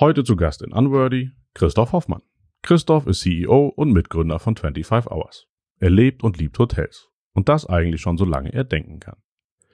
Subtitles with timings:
[0.00, 2.22] Heute zu Gast in Unworthy Christoph Hoffmann.
[2.62, 5.48] Christoph ist CEO und Mitgründer von 25 Hours.
[5.80, 7.08] Er lebt und liebt Hotels.
[7.34, 9.16] Und das eigentlich schon so lange er denken kann.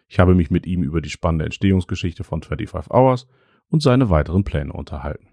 [0.09, 3.27] Ich habe mich mit ihm über die spannende Entstehungsgeschichte von 25 Hours
[3.69, 5.29] und seine weiteren Pläne unterhalten.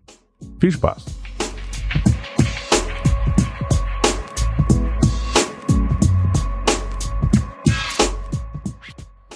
[0.60, 1.06] Viel Spaß!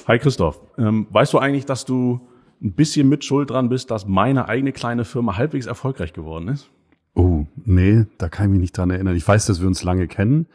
[0.05, 2.27] Hi Christoph, ähm, weißt du eigentlich, dass du
[2.61, 6.69] ein bisschen mit Schuld dran bist, dass meine eigene kleine Firma halbwegs erfolgreich geworden ist?
[7.13, 9.15] Oh, nee, da kann ich mich nicht dran erinnern.
[9.15, 10.47] Ich weiß, dass wir uns lange kennen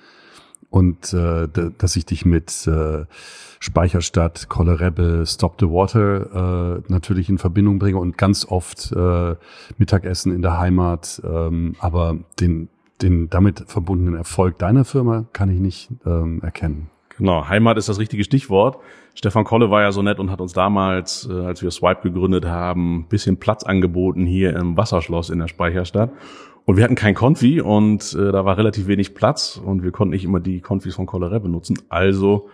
[0.69, 3.05] und äh, dass ich dich mit äh,
[3.59, 9.37] Speicherstadt, Kollerebbe, Stop the Water äh, natürlich in Verbindung bringe und ganz oft äh,
[9.79, 11.21] Mittagessen in der Heimat.
[11.25, 12.69] Ähm, aber den,
[13.03, 16.89] den damit verbundenen Erfolg deiner Firma kann ich nicht ähm, erkennen.
[17.17, 18.79] Genau, Heimat ist das richtige Stichwort.
[19.15, 22.47] Stefan Kolle war ja so nett und hat uns damals, äh, als wir Swipe gegründet
[22.47, 26.11] haben, bisschen Platz angeboten hier im Wasserschloss in der Speicherstadt.
[26.65, 30.13] Und wir hatten kein Konfi und äh, da war relativ wenig Platz und wir konnten
[30.13, 31.79] nicht immer die Konfis von Kolle benutzen.
[31.89, 32.49] Also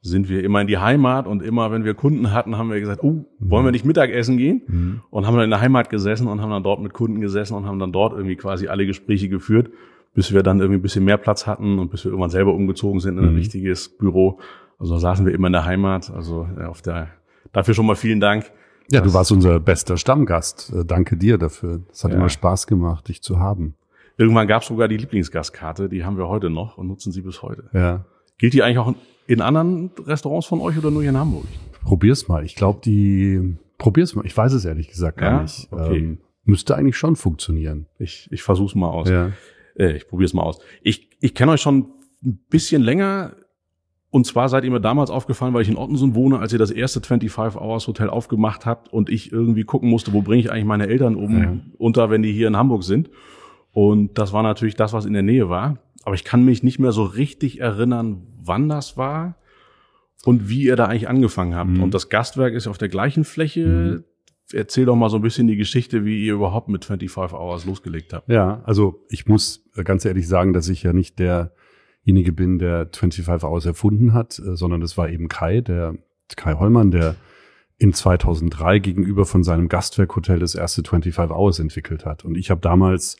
[0.00, 3.02] sind wir immer in die Heimat und immer, wenn wir Kunden hatten, haben wir gesagt,
[3.02, 4.62] oh, wollen wir nicht Mittagessen gehen?
[4.66, 5.00] Mhm.
[5.10, 7.66] Und haben dann in der Heimat gesessen und haben dann dort mit Kunden gesessen und
[7.66, 9.70] haben dann dort irgendwie quasi alle Gespräche geführt
[10.18, 12.98] bis wir dann irgendwie ein bisschen mehr Platz hatten und bis wir irgendwann selber umgezogen
[12.98, 13.36] sind in ein mhm.
[13.36, 14.40] richtiges Büro.
[14.78, 16.10] Also da saßen wir immer in der Heimat.
[16.10, 17.08] Also ja, auf der
[17.52, 18.50] dafür schon mal vielen Dank.
[18.90, 20.72] Ja, du warst unser bester Stammgast.
[20.74, 21.82] Äh, danke dir dafür.
[21.92, 22.16] Es hat ja.
[22.16, 23.74] immer Spaß gemacht, dich zu haben.
[24.16, 27.42] Irgendwann gab es sogar die Lieblingsgastkarte, die haben wir heute noch und nutzen sie bis
[27.42, 27.70] heute.
[27.72, 28.04] Ja.
[28.38, 28.92] Gilt die eigentlich auch
[29.26, 31.44] in anderen Restaurants von euch oder nur hier in Hamburg?
[31.82, 32.44] Probier's mal.
[32.44, 34.26] Ich glaube, die probier's mal.
[34.26, 35.42] Ich weiß es ehrlich gesagt gar ja?
[35.42, 35.68] nicht.
[35.70, 35.98] Okay.
[35.98, 37.86] Ähm, müsste eigentlich schon funktionieren.
[37.98, 39.08] Ich, ich versuch's mal aus.
[39.08, 39.32] Ja.
[39.76, 40.60] Äh, ich probiere es mal aus.
[40.82, 41.92] Ich, ich kenne euch schon
[42.24, 43.36] ein bisschen länger.
[44.10, 46.70] Und zwar seid ihr mir damals aufgefallen, weil ich in Ottensen wohne, als ihr das
[46.70, 50.64] erste 25 Hours Hotel aufgemacht habt und ich irgendwie gucken musste, wo bringe ich eigentlich
[50.64, 51.56] meine Eltern um ja.
[51.76, 53.10] unter, wenn die hier in Hamburg sind.
[53.72, 55.78] Und das war natürlich das, was in der Nähe war.
[56.04, 59.36] Aber ich kann mich nicht mehr so richtig erinnern, wann das war
[60.24, 61.70] und wie ihr da eigentlich angefangen habt.
[61.70, 61.82] Mhm.
[61.82, 63.66] Und das Gastwerk ist auf der gleichen Fläche.
[63.66, 64.04] Mhm
[64.52, 68.12] erzähl doch mal so ein bisschen die Geschichte, wie ihr überhaupt mit 25 Hours losgelegt
[68.12, 68.28] habt.
[68.28, 71.18] Ja, also ich muss ganz ehrlich sagen, dass ich ja nicht
[72.08, 75.94] derjenige bin, der 25 Hours erfunden hat, äh, sondern das war eben Kai, der
[76.36, 77.16] Kai Hollmann, der
[77.76, 82.24] in 2003 gegenüber von seinem Gastwerkhotel das erste 25 Hours entwickelt hat.
[82.24, 83.18] Und ich habe damals,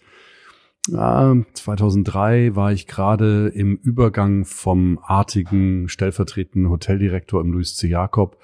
[0.91, 7.89] äh, 2003 war ich gerade im Übergang vom artigen stellvertretenden Hoteldirektor im Louis C.
[7.89, 8.39] Jakob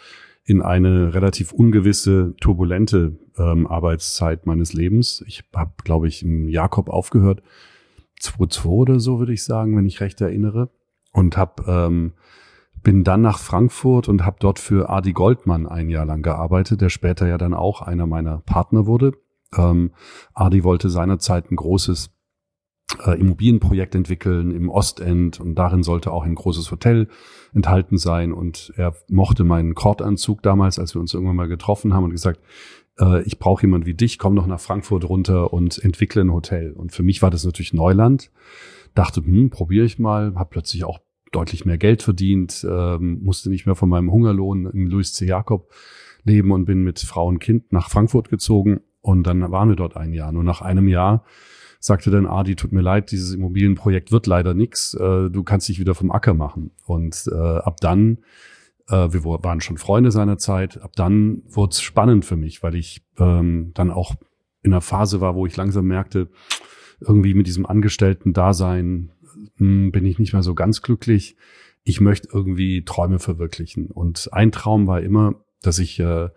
[0.44, 5.24] in eine relativ ungewisse, turbulente ähm, Arbeitszeit meines Lebens.
[5.26, 7.42] Ich habe, glaube ich, im Jakob aufgehört,
[8.20, 10.70] 2002 oder so würde ich sagen, wenn ich recht erinnere,
[11.14, 12.12] und hab, ähm,
[12.82, 16.90] bin dann nach Frankfurt und habe dort für Adi Goldmann ein Jahr lang gearbeitet, der
[16.90, 19.12] später ja dann auch einer meiner Partner wurde.
[19.56, 19.92] Ähm,
[20.34, 22.10] Adi wollte seinerzeit ein großes
[23.06, 27.08] äh, Immobilienprojekt entwickeln im Ostend und darin sollte auch ein großes Hotel
[27.54, 32.04] enthalten sein und er mochte meinen Kordanzug damals, als wir uns irgendwann mal getroffen haben
[32.04, 32.40] und gesagt,
[32.98, 36.72] äh, ich brauche jemand wie dich, komm doch nach Frankfurt runter und entwickle ein Hotel.
[36.72, 38.30] Und für mich war das natürlich Neuland.
[38.94, 41.00] Dachte, hm, probiere ich mal, habe plötzlich auch
[41.32, 45.26] deutlich mehr Geld verdient, ähm, musste nicht mehr von meinem Hungerlohn im Louis C.
[45.26, 45.72] Jakob
[46.22, 49.96] leben und bin mit Frau und Kind nach Frankfurt gezogen und dann waren wir dort
[49.96, 50.32] ein Jahr.
[50.32, 51.24] Nur nach einem Jahr
[51.80, 55.78] sagte dann Adi, tut mir leid, dieses Immobilienprojekt wird leider nix, äh, du kannst dich
[55.78, 56.70] wieder vom Acker machen.
[56.86, 58.18] Und äh, ab dann,
[58.88, 63.02] wir waren schon Freunde seiner Zeit, ab dann wurde es spannend für mich, weil ich
[63.18, 64.14] ähm, dann auch
[64.62, 66.28] in einer Phase war, wo ich langsam merkte,
[67.00, 69.12] irgendwie mit diesem Angestellten-Dasein
[69.56, 71.36] hm, bin ich nicht mehr so ganz glücklich.
[71.82, 73.86] Ich möchte irgendwie Träume verwirklichen.
[73.86, 76.28] Und ein Traum war immer, dass ich äh,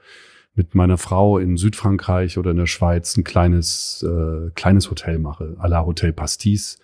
[0.57, 5.55] mit meiner Frau in Südfrankreich oder in der Schweiz ein kleines, äh, kleines Hotel mache,
[5.59, 6.79] à la Hotel Pastis,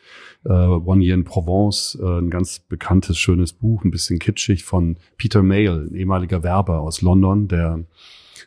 [0.45, 4.97] äh, One Year in Provence, äh, ein ganz bekanntes, schönes Buch, ein bisschen kitschig von
[5.17, 7.83] Peter Mayle, ein ehemaliger Werber aus London, der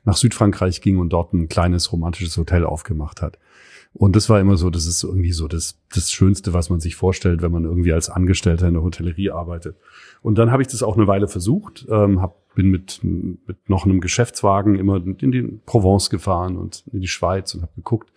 [0.04, 3.38] nach Südfrankreich ging und dort ein kleines romantisches Hotel aufgemacht hat.
[3.98, 6.96] Und das war immer so, das ist irgendwie so das, das Schönste, was man sich
[6.96, 9.76] vorstellt, wenn man irgendwie als Angestellter in der Hotellerie arbeitet.
[10.20, 13.86] Und dann habe ich das auch eine Weile versucht, ähm, hab, bin mit, mit noch
[13.86, 18.12] einem Geschäftswagen immer in die Provence gefahren und in die Schweiz und habe geguckt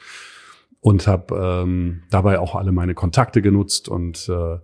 [0.82, 4.58] und habe ähm, dabei auch alle meine Kontakte genutzt und äh,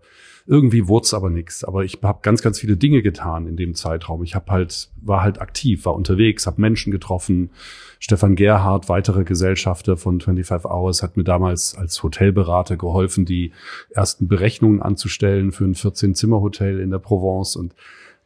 [0.48, 1.64] irgendwie wurde es aber nichts.
[1.64, 4.24] Aber ich habe ganz, ganz viele Dinge getan in dem Zeitraum.
[4.24, 7.52] Ich habe halt, war halt aktiv, war unterwegs, habe Menschen getroffen.
[8.00, 13.52] Stefan Gerhardt, weitere Gesellschafter von 25 Hours, hat mir damals als Hotelberater geholfen, die
[13.90, 17.56] ersten Berechnungen anzustellen für ein 14-Zimmer-Hotel in der Provence.
[17.56, 17.76] Und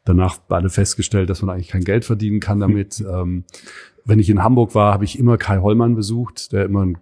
[0.06, 3.04] danach alle festgestellt, dass man eigentlich kein Geld verdienen kann damit.
[3.12, 3.46] ähm,
[4.06, 6.94] wenn ich in Hamburg war, habe ich immer Kai Hollmann besucht, der immer,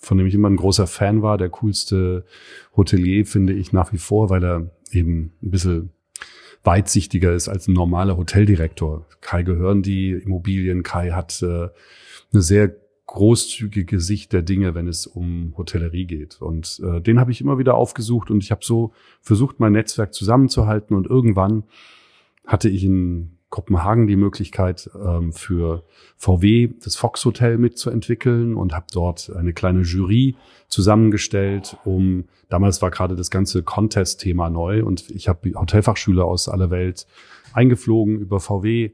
[0.00, 2.24] von dem ich immer ein großer Fan war, der coolste
[2.76, 5.90] Hotelier, finde ich nach wie vor, weil er eben ein bisschen
[6.64, 9.06] weitsichtiger ist als ein normaler Hoteldirektor.
[9.20, 11.68] Kai gehören die Immobilien, Kai hat äh,
[12.32, 12.74] eine sehr
[13.06, 16.42] großzügige Sicht der Dinge, wenn es um Hotellerie geht.
[16.42, 20.12] Und äh, den habe ich immer wieder aufgesucht und ich habe so versucht, mein Netzwerk
[20.12, 21.64] zusammenzuhalten und irgendwann
[22.46, 25.84] hatte ich in Kopenhagen die Möglichkeit ähm, für
[26.16, 30.36] VW das Fox Hotel mitzuentwickeln und habe dort eine kleine Jury
[30.68, 36.70] zusammengestellt, um damals war gerade das ganze Contest-Thema neu und ich habe Hotelfachschüler aus aller
[36.70, 37.06] Welt
[37.54, 38.90] eingeflogen über VW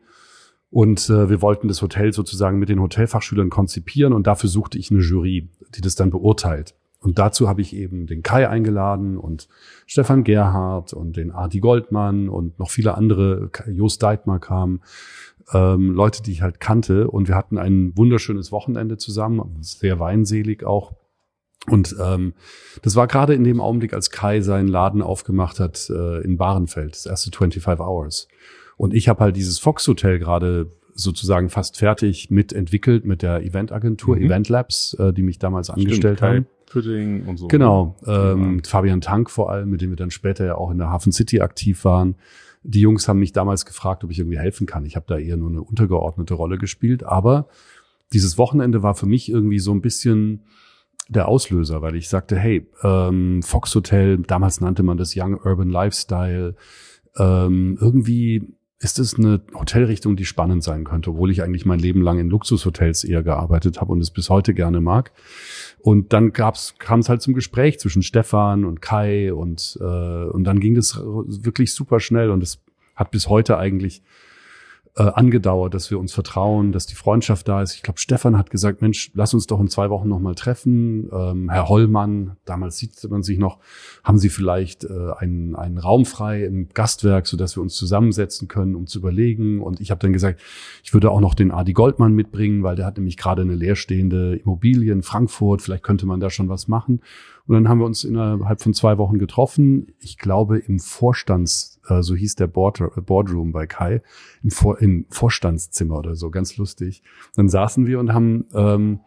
[0.71, 4.91] und äh, wir wollten das Hotel sozusagen mit den Hotelfachschülern konzipieren und dafür suchte ich
[4.91, 6.75] eine Jury, die das dann beurteilt.
[7.05, 9.47] Und dazu habe ich eben den Kai eingeladen und
[9.87, 14.81] Stefan Gerhardt und den Adi Goldmann und noch viele andere, Jost Deitmar kam,
[15.53, 17.11] ähm, Leute, die ich halt kannte.
[17.11, 20.95] Und wir hatten ein wunderschönes Wochenende zusammen, sehr weinselig auch.
[21.67, 22.33] Und ähm,
[22.81, 26.93] das war gerade in dem Augenblick, als Kai seinen Laden aufgemacht hat äh, in Bahrenfeld,
[26.93, 28.29] das erste 25 Hours.
[28.79, 34.17] Und ich habe halt dieses Fox Hotel gerade sozusagen fast fertig mitentwickelt mit der Eventagentur,
[34.17, 34.23] mhm.
[34.23, 36.47] Event Labs, äh, die mich damals Stimmt, angestellt Kai haben.
[36.75, 37.47] Pudding und so.
[37.47, 40.91] Genau, ähm, Fabian Tank vor allem, mit dem wir dann später ja auch in der
[40.91, 42.17] Hafen City aktiv waren.
[42.65, 44.85] Die Jungs haben mich damals gefragt, ob ich irgendwie helfen kann.
[44.85, 47.47] Ich habe da eher nur eine untergeordnete Rolle gespielt, aber
[48.13, 50.43] dieses Wochenende war für mich irgendwie so ein bisschen
[51.09, 55.69] der Auslöser, weil ich sagte, hey, ähm, Fox Hotel, damals nannte man das Young Urban
[55.69, 56.57] Lifestyle,
[57.17, 62.03] ähm, irgendwie ist es eine Hotelrichtung, die spannend sein könnte, obwohl ich eigentlich mein Leben
[62.03, 65.13] lang in Luxushotels eher gearbeitet habe und es bis heute gerne mag.
[65.81, 70.45] Und dann gab's, kam es halt zum Gespräch zwischen Stefan und Kai und, äh, und
[70.45, 72.61] dann ging das wirklich super schnell und es
[72.95, 74.03] hat bis heute eigentlich
[74.97, 77.75] äh, angedauert, dass wir uns vertrauen, dass die Freundschaft da ist.
[77.75, 81.11] Ich glaube, Stefan hat gesagt, Mensch, lass uns doch in zwei Wochen nochmal treffen.
[81.13, 83.59] Ähm, Herr Hollmann, damals sieht man sich noch,
[84.05, 88.47] haben Sie vielleicht äh, einen, einen Raum frei im Gastwerk, so dass wir uns zusammensetzen
[88.47, 89.61] können, um zu überlegen.
[89.61, 90.41] Und ich habe dann gesagt,
[90.85, 94.37] ich würde auch noch den Adi Goldmann mitbringen, weil der hat nämlich gerade eine leerstehende
[94.37, 95.61] Immobilie in Frankfurt.
[95.61, 97.01] Vielleicht könnte man da schon was machen.
[97.47, 99.89] Und dann haben wir uns innerhalb von zwei Wochen getroffen.
[99.99, 104.03] Ich glaube, im Vorstands, äh, so hieß der Board, Boardroom bei Kai,
[104.43, 107.03] im, Vor, im Vorstandszimmer oder so, ganz lustig.
[107.37, 109.01] Dann saßen wir und haben ähm,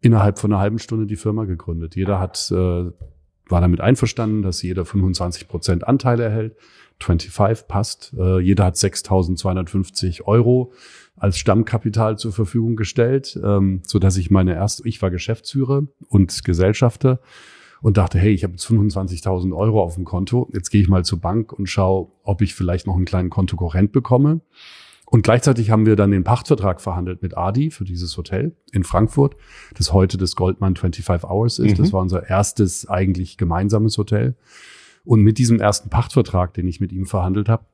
[0.00, 1.96] innerhalb von einer halben Stunde die Firma gegründet.
[1.96, 6.56] Jeder hat, äh, war damit einverstanden, dass jeder 25 Prozent Anteile erhält.
[7.00, 8.14] 25 passt.
[8.16, 10.72] Äh, jeder hat 6.250 Euro
[11.16, 16.44] als Stammkapital zur Verfügung gestellt, ähm, so dass ich meine erste, ich war Geschäftsführer und
[16.44, 17.20] Gesellschafter
[17.84, 21.04] und dachte, hey, ich habe jetzt 25.000 Euro auf dem Konto, jetzt gehe ich mal
[21.04, 24.40] zur Bank und schaue, ob ich vielleicht noch einen kleinen Kontokorrent bekomme.
[25.04, 29.36] Und gleichzeitig haben wir dann den Pachtvertrag verhandelt mit Adi für dieses Hotel in Frankfurt,
[29.76, 31.72] das heute das Goldman 25 Hours ist.
[31.72, 31.82] Mhm.
[31.82, 34.34] Das war unser erstes eigentlich gemeinsames Hotel.
[35.04, 37.66] Und mit diesem ersten Pachtvertrag, den ich mit ihm verhandelt habe,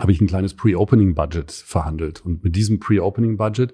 [0.00, 2.24] habe ich ein kleines Pre-Opening-Budget verhandelt.
[2.24, 3.72] Und mit diesem Pre-Opening-Budget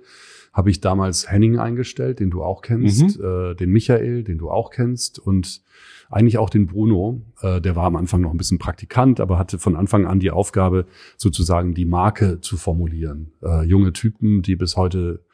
[0.55, 3.25] habe ich damals Henning eingestellt, den du auch kennst, mhm.
[3.25, 5.63] äh, den Michael, den du auch kennst und
[6.09, 7.23] eigentlich auch den Bruno.
[7.43, 10.31] Äh, der war am Anfang noch ein bisschen Praktikant, aber hatte von Anfang an die
[10.31, 10.87] Aufgabe,
[11.17, 13.33] sozusagen die Marke zu formulieren.
[13.43, 15.25] Äh, junge Typen, die bis heute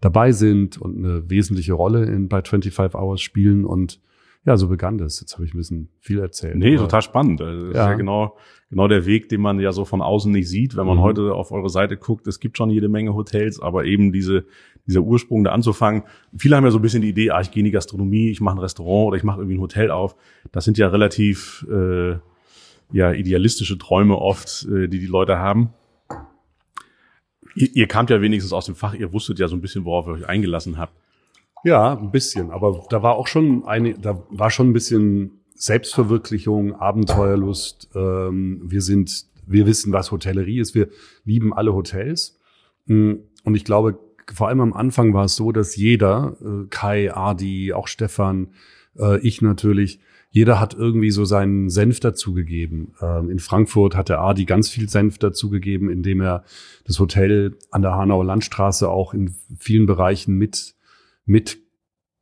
[0.00, 4.00] dabei sind und eine wesentliche Rolle in, bei 25 Hours spielen und
[4.44, 5.20] ja, so begann das.
[5.20, 6.56] Jetzt habe ich ein bisschen viel erzählt.
[6.56, 7.40] Nee, total spannend.
[7.40, 7.68] Das ja.
[7.68, 8.36] ist ja genau,
[8.70, 11.02] genau der Weg, den man ja so von außen nicht sieht, wenn man mhm.
[11.02, 12.26] heute auf eure Seite guckt.
[12.26, 14.44] Es gibt schon jede Menge Hotels, aber eben diese,
[14.86, 16.02] dieser Ursprung da anzufangen.
[16.36, 18.40] Viele haben ja so ein bisschen die Idee, ah, ich gehe in die Gastronomie, ich
[18.40, 20.16] mache ein Restaurant oder ich mache irgendwie ein Hotel auf.
[20.50, 22.16] Das sind ja relativ äh,
[22.90, 25.70] ja idealistische Träume oft, äh, die die Leute haben.
[27.54, 30.08] Ihr, ihr kamt ja wenigstens aus dem Fach, ihr wusstet ja so ein bisschen, worauf
[30.08, 30.94] ihr euch eingelassen habt.
[31.64, 32.50] Ja, ein bisschen.
[32.50, 37.90] Aber da war auch schon eine, da war schon ein bisschen Selbstverwirklichung, Abenteuerlust.
[37.94, 40.74] Ähm, wir sind, wir wissen, was Hotellerie ist.
[40.74, 40.88] Wir
[41.24, 42.38] lieben alle Hotels.
[42.86, 43.12] Mm,
[43.44, 43.98] und ich glaube,
[44.32, 48.48] vor allem am Anfang war es so, dass jeder, äh, Kai, Adi, auch Stefan,
[48.98, 50.00] äh, ich natürlich,
[50.30, 52.94] jeder hat irgendwie so seinen Senf dazugegeben.
[53.00, 56.44] Ähm, in Frankfurt hat der Adi ganz viel Senf dazugegeben, indem er
[56.86, 60.74] das Hotel an der Hanauer Landstraße auch in vielen Bereichen mit
[61.24, 61.58] mit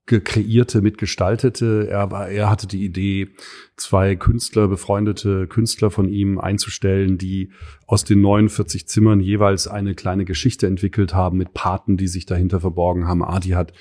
[0.06, 1.86] kreierte, mitgestaltete.
[1.88, 3.28] Er, war, er hatte die Idee,
[3.76, 7.52] zwei Künstler, befreundete Künstler von ihm einzustellen, die
[7.86, 12.60] aus den 49 Zimmern jeweils eine kleine Geschichte entwickelt haben mit Paten, die sich dahinter
[12.60, 13.22] verborgen haben.
[13.22, 13.72] Adi hat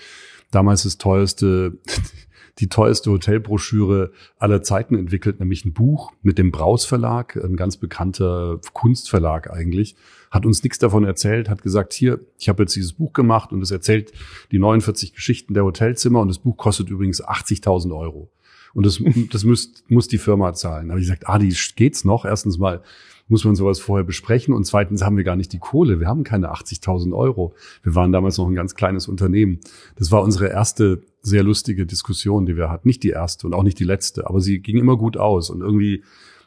[0.52, 1.80] damals das teuerste
[2.60, 7.78] die teuerste Hotelbroschüre aller Zeiten entwickelt, nämlich ein Buch mit dem Braus Verlag, ein ganz
[7.78, 9.96] bekannter Kunstverlag eigentlich,
[10.32, 13.62] hat uns nichts davon erzählt, hat gesagt, hier, ich habe jetzt dieses Buch gemacht und
[13.62, 14.12] es erzählt
[14.52, 18.30] die 49 Geschichten der Hotelzimmer und das Buch kostet übrigens 80.000 Euro.
[18.74, 19.02] Und das,
[19.32, 20.88] das muss, muss die Firma zahlen.
[20.88, 22.26] Da habe ich gesagt, ah, die geht's noch.
[22.26, 22.82] Erstens mal
[23.30, 26.00] muss man sowas vorher besprechen und zweitens haben wir gar nicht die Kohle.
[26.00, 27.54] Wir haben keine 80.000 Euro.
[27.84, 29.60] Wir waren damals noch ein ganz kleines Unternehmen.
[29.96, 32.88] Das war unsere erste sehr lustige Diskussion, die wir hatten.
[32.88, 35.62] Nicht die erste und auch nicht die letzte, aber sie ging immer gut aus und
[35.62, 36.04] irgendwie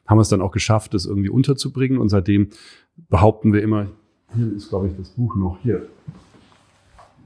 [0.07, 2.49] haben wir es dann auch geschafft, das irgendwie unterzubringen und seitdem
[3.09, 3.87] behaupten wir immer,
[4.35, 5.87] hier ist, glaube ich, das Buch noch hier.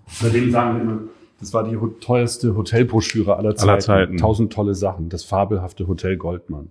[0.08, 1.00] Seitdem sagen wir immer,
[1.40, 3.70] das war die teuerste Hotelbroschüre aller Zeiten.
[3.70, 4.16] aller Zeiten.
[4.16, 5.08] Tausend tolle Sachen.
[5.08, 6.70] Das fabelhafte Hotel Goldmann.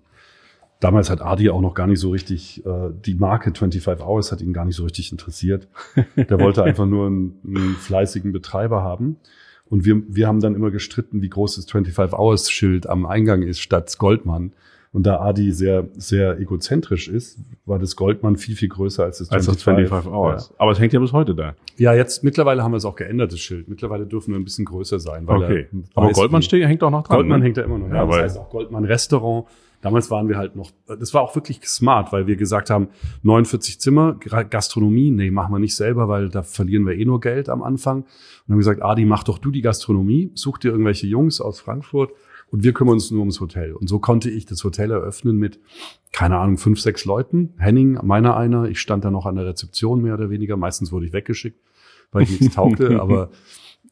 [0.80, 4.42] Damals hat Adi auch noch gar nicht so richtig, äh, die Marke 25 Hours hat
[4.42, 5.68] ihn gar nicht so richtig interessiert.
[6.16, 9.18] Der wollte einfach nur einen, einen fleißigen Betreiber haben.
[9.68, 13.42] Und wir, wir haben dann immer gestritten, wie groß das 25 Hours Schild am Eingang
[13.42, 14.52] ist statt Goldmann.
[14.96, 19.28] Und da Adi sehr, sehr egozentrisch ist, war das Goldmann viel, viel größer als das
[19.28, 20.50] 25, als das 25 Hours.
[20.52, 20.56] Ja.
[20.60, 21.56] Aber es hängt ja bis heute da.
[21.76, 23.68] Ja, jetzt mittlerweile haben wir es auch geändert, das Schild.
[23.68, 25.28] Mittlerweile dürfen wir ein bisschen größer sein.
[25.28, 25.68] Weil okay.
[25.96, 27.18] Aber Goldmann steht, hängt auch noch dran.
[27.18, 27.46] Goldmann ne?
[27.46, 27.90] hängt da immer noch.
[27.90, 29.48] Ja, ja das heißt auch Goldmann Restaurant.
[29.86, 32.88] Damals waren wir halt noch, das war auch wirklich smart, weil wir gesagt haben,
[33.22, 37.50] 49 Zimmer, Gastronomie, nee, machen wir nicht selber, weil da verlieren wir eh nur Geld
[37.50, 37.98] am Anfang.
[37.98, 42.14] Und haben gesagt, Adi, mach doch du die Gastronomie, such dir irgendwelche Jungs aus Frankfurt
[42.50, 43.74] und wir kümmern uns nur ums Hotel.
[43.74, 45.60] Und so konnte ich das Hotel eröffnen mit,
[46.12, 47.54] keine Ahnung, fünf, sechs Leuten.
[47.60, 48.66] Henning, meiner einer.
[48.66, 50.58] Ich stand da noch an der Rezeption mehr oder weniger.
[50.58, 51.60] Meistens wurde ich weggeschickt,
[52.12, 53.00] weil ich nichts taugte.
[53.00, 53.30] aber,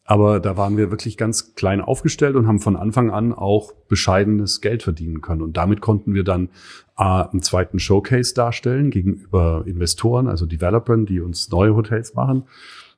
[0.05, 4.59] aber da waren wir wirklich ganz klein aufgestellt und haben von Anfang an auch bescheidenes
[4.59, 5.41] Geld verdienen können.
[5.41, 6.49] Und damit konnten wir dann
[6.97, 12.43] äh, einen zweiten Showcase darstellen gegenüber Investoren, also Developern, die uns neue Hotels machen.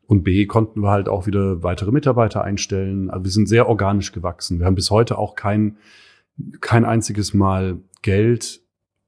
[0.08, 3.10] Und B konnten wir halt auch wieder weitere Mitarbeiter einstellen.
[3.10, 4.60] Also wir sind sehr organisch gewachsen.
[4.60, 5.78] Wir haben bis heute auch kein,
[6.62, 8.62] kein einziges Mal Geld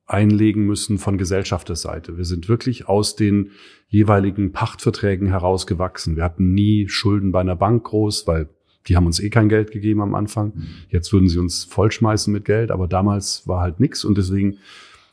[0.08, 2.18] einlegen müssen von Gesellschafterseite.
[2.18, 3.52] Wir sind wirklich aus den
[3.90, 6.16] jeweiligen Pachtverträgen herausgewachsen.
[6.16, 8.50] Wir hatten nie Schulden bei einer Bank groß, weil
[8.88, 10.54] die haben uns eh kein Geld gegeben am Anfang.
[10.56, 10.68] Mhm.
[10.90, 14.58] Jetzt würden sie uns vollschmeißen mit Geld, aber damals war halt nichts und deswegen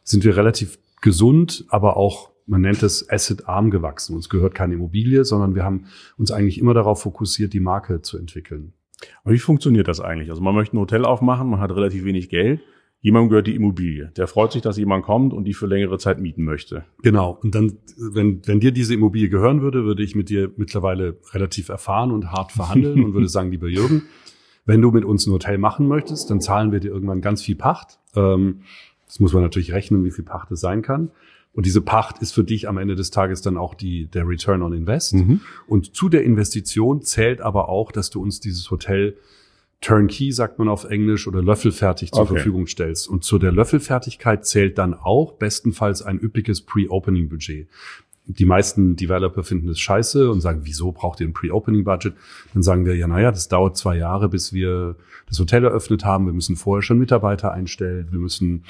[0.04, 4.14] sind wir relativ gesund, aber auch man nennt es asset-arm gewachsen.
[4.14, 5.86] Uns gehört keine Immobilie, sondern wir haben
[6.18, 8.74] uns eigentlich immer darauf fokussiert, die Marke zu entwickeln.
[9.24, 10.30] Und wie funktioniert das eigentlich?
[10.30, 12.60] Also man möchte ein Hotel aufmachen, man hat relativ wenig Geld.
[13.04, 14.10] Jemandem gehört die Immobilie.
[14.16, 16.86] Der freut sich, dass jemand kommt und die für längere Zeit mieten möchte.
[17.02, 17.38] Genau.
[17.42, 21.68] Und dann, wenn, wenn dir diese Immobilie gehören würde, würde ich mit dir mittlerweile relativ
[21.68, 24.04] erfahren und hart verhandeln und würde sagen, lieber Jürgen,
[24.64, 27.56] wenn du mit uns ein Hotel machen möchtest, dann zahlen wir dir irgendwann ganz viel
[27.56, 27.98] Pacht.
[28.16, 28.62] Ähm,
[29.04, 31.10] das muss man natürlich rechnen, wie viel Pacht es sein kann.
[31.52, 34.62] Und diese Pacht ist für dich am Ende des Tages dann auch die, der Return
[34.62, 35.12] on Invest.
[35.12, 35.42] Mhm.
[35.66, 39.18] Und zu der Investition zählt aber auch, dass du uns dieses Hotel
[39.84, 42.34] Turnkey, sagt man auf Englisch, oder löffelfertig zur okay.
[42.36, 43.06] Verfügung stellst.
[43.06, 47.68] Und zu der Löffelfertigkeit zählt dann auch bestenfalls ein üppiges Pre-Opening-Budget.
[48.26, 52.14] Die meisten Developer finden es scheiße und sagen, wieso braucht ihr ein Pre-Opening-Budget?
[52.54, 54.96] Dann sagen wir, ja, naja, das dauert zwei Jahre, bis wir
[55.28, 56.24] das Hotel eröffnet haben.
[56.24, 58.08] Wir müssen vorher schon Mitarbeiter einstellen.
[58.10, 58.64] Wir müssen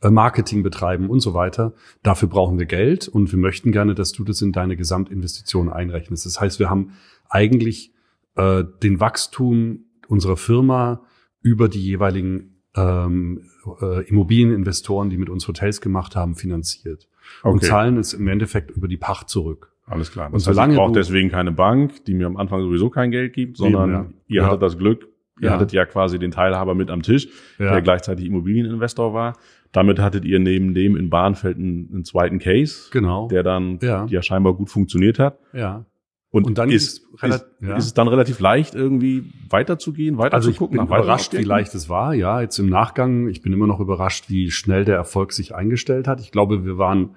[0.00, 1.72] äh, Marketing betreiben und so weiter.
[2.04, 6.24] Dafür brauchen wir Geld und wir möchten gerne, dass du das in deine Gesamtinvestition einrechnest.
[6.24, 6.92] Das heißt, wir haben
[7.28, 7.92] eigentlich
[8.36, 11.02] äh, den Wachstum unserer Firma
[11.40, 13.44] über die jeweiligen ähm,
[13.80, 17.08] äh, Immobilieninvestoren, die mit uns Hotels gemacht haben, finanziert.
[17.42, 17.52] Okay.
[17.52, 19.72] Und zahlen es im Endeffekt über die Pacht zurück.
[19.86, 20.26] Alles klar.
[20.26, 23.10] Das und solange heißt, ich brauche deswegen keine Bank, die mir am Anfang sowieso kein
[23.10, 24.10] Geld gibt, sondern eben, ja.
[24.28, 24.46] ihr ja.
[24.46, 25.08] hattet das Glück,
[25.40, 25.54] ihr ja.
[25.54, 27.28] hattet ja quasi den Teilhaber mit am Tisch,
[27.58, 29.36] der gleichzeitig Immobilieninvestor war.
[29.72, 33.28] Damit hattet ihr neben dem in Bahnfeld einen, einen zweiten Case, genau.
[33.28, 34.04] der dann ja.
[34.06, 35.38] ja scheinbar gut funktioniert hat.
[35.54, 35.86] Ja.
[36.32, 37.76] Und, und dann ist, ist, ja.
[37.76, 40.80] ist, es dann relativ leicht, irgendwie weiterzugehen, weiter also zu gucken.
[40.80, 42.14] Ich bin überrascht, wie leicht es war.
[42.14, 46.08] Ja, jetzt im Nachgang, ich bin immer noch überrascht, wie schnell der Erfolg sich eingestellt
[46.08, 46.20] hat.
[46.22, 47.16] Ich glaube, wir waren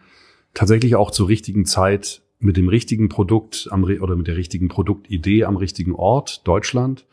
[0.53, 5.45] tatsächlich auch zur richtigen Zeit mit dem richtigen Produkt am, oder mit der richtigen Produktidee
[5.45, 6.45] am richtigen Ort.
[6.45, 7.05] Deutschland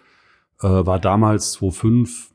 [0.61, 2.32] äh, war damals 2005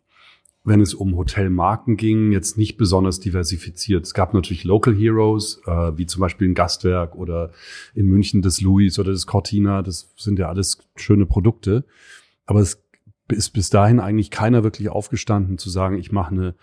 [0.68, 4.06] wenn es um Hotelmarken ging, jetzt nicht besonders diversifiziert.
[4.06, 7.52] Es gab natürlich Local Heroes, äh, wie zum Beispiel ein Gastwerk oder
[7.96, 9.82] in München das Louis oder das Cortina.
[9.82, 11.86] Das sind ja alles schöne Produkte.
[12.46, 12.84] Aber es
[13.30, 16.56] ist bis dahin eigentlich keiner wirklich aufgestanden zu sagen, ich mache eine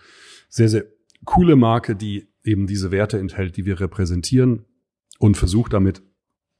[0.49, 0.85] sehr, sehr
[1.23, 4.65] coole Marke, die eben diese Werte enthält, die wir repräsentieren
[5.17, 6.03] und versucht damit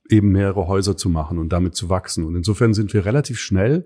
[0.09, 2.23] eben mehrere Häuser zu machen und damit zu wachsen.
[2.23, 3.85] Und insofern sind wir relativ schnell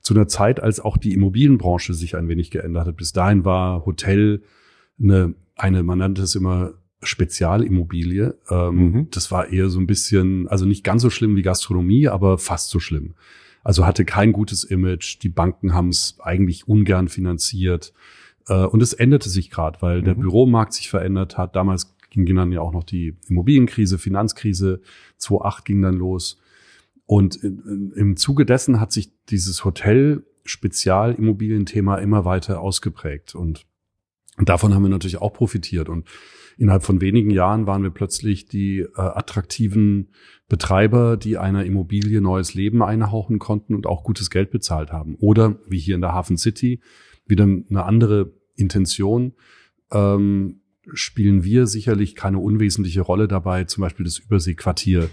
[0.00, 2.96] zu einer Zeit, als auch die Immobilienbranche sich ein wenig geändert hat.
[2.96, 4.42] Bis dahin war Hotel
[5.00, 8.36] eine, eine man nannte es immer Spezialimmobilie.
[8.50, 9.08] Ähm, mhm.
[9.10, 12.70] Das war eher so ein bisschen, also nicht ganz so schlimm wie Gastronomie, aber fast
[12.70, 13.14] so schlimm.
[13.62, 15.22] Also hatte kein gutes Image.
[15.22, 17.92] Die Banken haben es eigentlich ungern finanziert.
[18.48, 20.04] Äh, und es änderte sich gerade, weil mhm.
[20.06, 21.54] der Büromarkt sich verändert hat.
[21.54, 24.80] Damals ging dann ja auch noch die Immobilienkrise, Finanzkrise.
[25.18, 26.40] 2008 ging dann los.
[27.08, 33.34] Und im Zuge dessen hat sich dieses Hotel Spezialimmobilienthema immer weiter ausgeprägt.
[33.34, 33.64] Und
[34.36, 35.88] davon haben wir natürlich auch profitiert.
[35.88, 36.06] Und
[36.58, 40.10] innerhalb von wenigen Jahren waren wir plötzlich die äh, attraktiven
[40.50, 45.14] Betreiber, die einer Immobilie neues Leben einhauchen konnten und auch gutes Geld bezahlt haben.
[45.14, 46.82] Oder wie hier in der Hafen City,
[47.26, 49.32] wieder eine andere Intention.
[49.90, 50.60] Ähm,
[50.92, 55.08] spielen wir sicherlich keine unwesentliche Rolle dabei, zum Beispiel das Überseequartier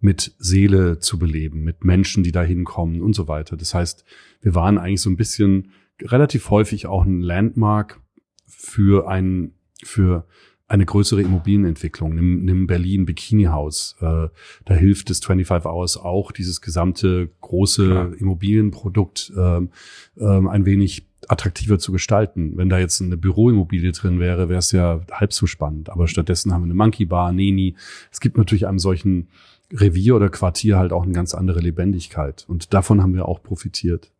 [0.00, 3.56] mit Seele zu beleben, mit Menschen, die da hinkommen und so weiter.
[3.56, 4.04] Das heißt,
[4.40, 5.72] wir waren eigentlich so ein bisschen
[6.02, 8.00] relativ häufig auch ein Landmark
[8.46, 10.26] für ein, für
[10.68, 12.14] eine größere Immobilienentwicklung.
[12.14, 13.96] Nimm, nimm Berlin Bikini House.
[14.00, 14.28] Äh,
[14.64, 18.12] da hilft es 25 Hours auch, dieses gesamte große Klar.
[18.18, 19.70] Immobilienprodukt ähm,
[20.18, 22.56] ähm, ein wenig attraktiver zu gestalten.
[22.56, 25.88] Wenn da jetzt eine Büroimmobilie drin wäre, wäre es ja halb so spannend.
[25.90, 27.76] Aber stattdessen haben wir eine Monkey Bar, Neni.
[28.10, 29.28] Es gibt natürlich einem solchen
[29.72, 32.44] Revier oder Quartier halt auch eine ganz andere Lebendigkeit.
[32.48, 34.12] Und davon haben wir auch profitiert.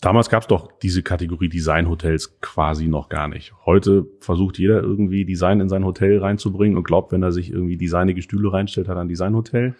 [0.00, 3.54] Damals gab es doch diese Kategorie Designhotels quasi noch gar nicht.
[3.64, 7.76] Heute versucht jeder irgendwie Design in sein Hotel reinzubringen und glaubt, wenn er sich irgendwie
[7.76, 9.74] designige Stühle reinstellt, hat er ein Designhotel.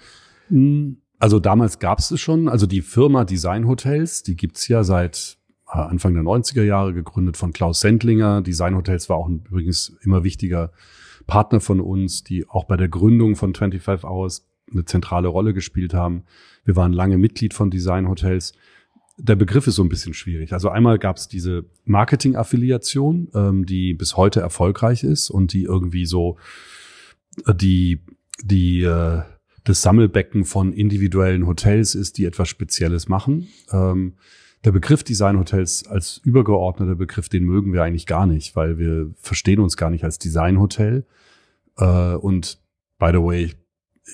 [0.49, 2.49] Hm, also damals gab es es schon.
[2.49, 5.37] Also die Firma Designhotels, die gibt's ja seit
[5.69, 8.41] äh, Anfang der 90er Jahre, gegründet von Klaus Sendlinger.
[8.41, 10.73] Designhotels war auch ein übrigens immer wichtiger
[11.27, 15.95] Partner von uns, die auch bei der Gründung von 25 Hours eine zentrale Rolle gespielt
[15.95, 16.25] haben.
[16.65, 18.53] Wir waren lange Mitglied von Design Hotels.
[19.17, 20.53] Der Begriff ist so ein bisschen schwierig.
[20.53, 26.07] Also einmal gab es diese Marketing-Affiliation, ähm, die bis heute erfolgreich ist und die irgendwie
[26.07, 26.37] so
[27.47, 28.01] äh, die
[28.43, 29.23] die äh,
[29.65, 33.49] das Sammelbecken von individuellen Hotels ist, die etwas Spezielles machen.
[33.73, 34.15] Ähm,
[34.65, 39.61] der Begriff Designhotels als übergeordneter Begriff, den mögen wir eigentlich gar nicht, weil wir verstehen
[39.61, 41.07] uns gar nicht als Designhotel.
[41.77, 42.61] Äh, und
[42.99, 43.53] by the way,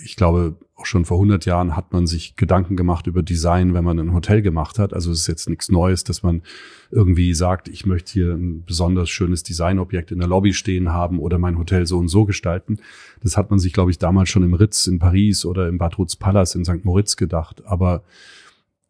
[0.05, 3.85] ich glaube, auch schon vor 100 Jahren hat man sich Gedanken gemacht über Design, wenn
[3.85, 4.95] man ein Hotel gemacht hat.
[4.95, 6.43] Also es ist jetzt nichts Neues, dass man
[6.91, 11.39] irgendwie sagt, ich möchte hier ein besonders schönes Designobjekt in der Lobby stehen haben oder
[11.39, 12.79] mein Hotel so und so gestalten.
[13.23, 15.99] Das hat man sich, glaube ich, damals schon im Ritz in Paris oder im Bad
[15.99, 16.85] Rutz Palace in St.
[16.85, 17.67] Moritz gedacht.
[17.67, 18.05] Aber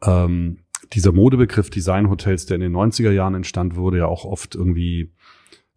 [0.02, 0.58] ähm,
[0.92, 5.10] dieser Modebegriff Designhotels, der in den 90er Jahren entstand, wurde ja auch oft irgendwie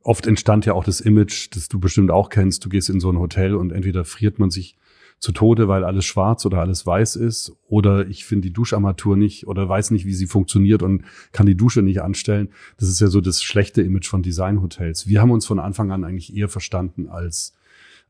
[0.04, 2.66] oft entstand ja auch das Image, das du bestimmt auch kennst.
[2.66, 4.76] Du gehst in so ein Hotel und entweder friert man sich
[5.20, 7.56] zu Tode, weil alles schwarz oder alles weiß ist.
[7.68, 11.56] Oder ich finde die Duscharmatur nicht oder weiß nicht, wie sie funktioniert und kann die
[11.56, 12.50] Dusche nicht anstellen.
[12.78, 15.08] Das ist ja so das schlechte Image von Designhotels.
[15.08, 17.54] Wir haben uns von Anfang an eigentlich eher verstanden als,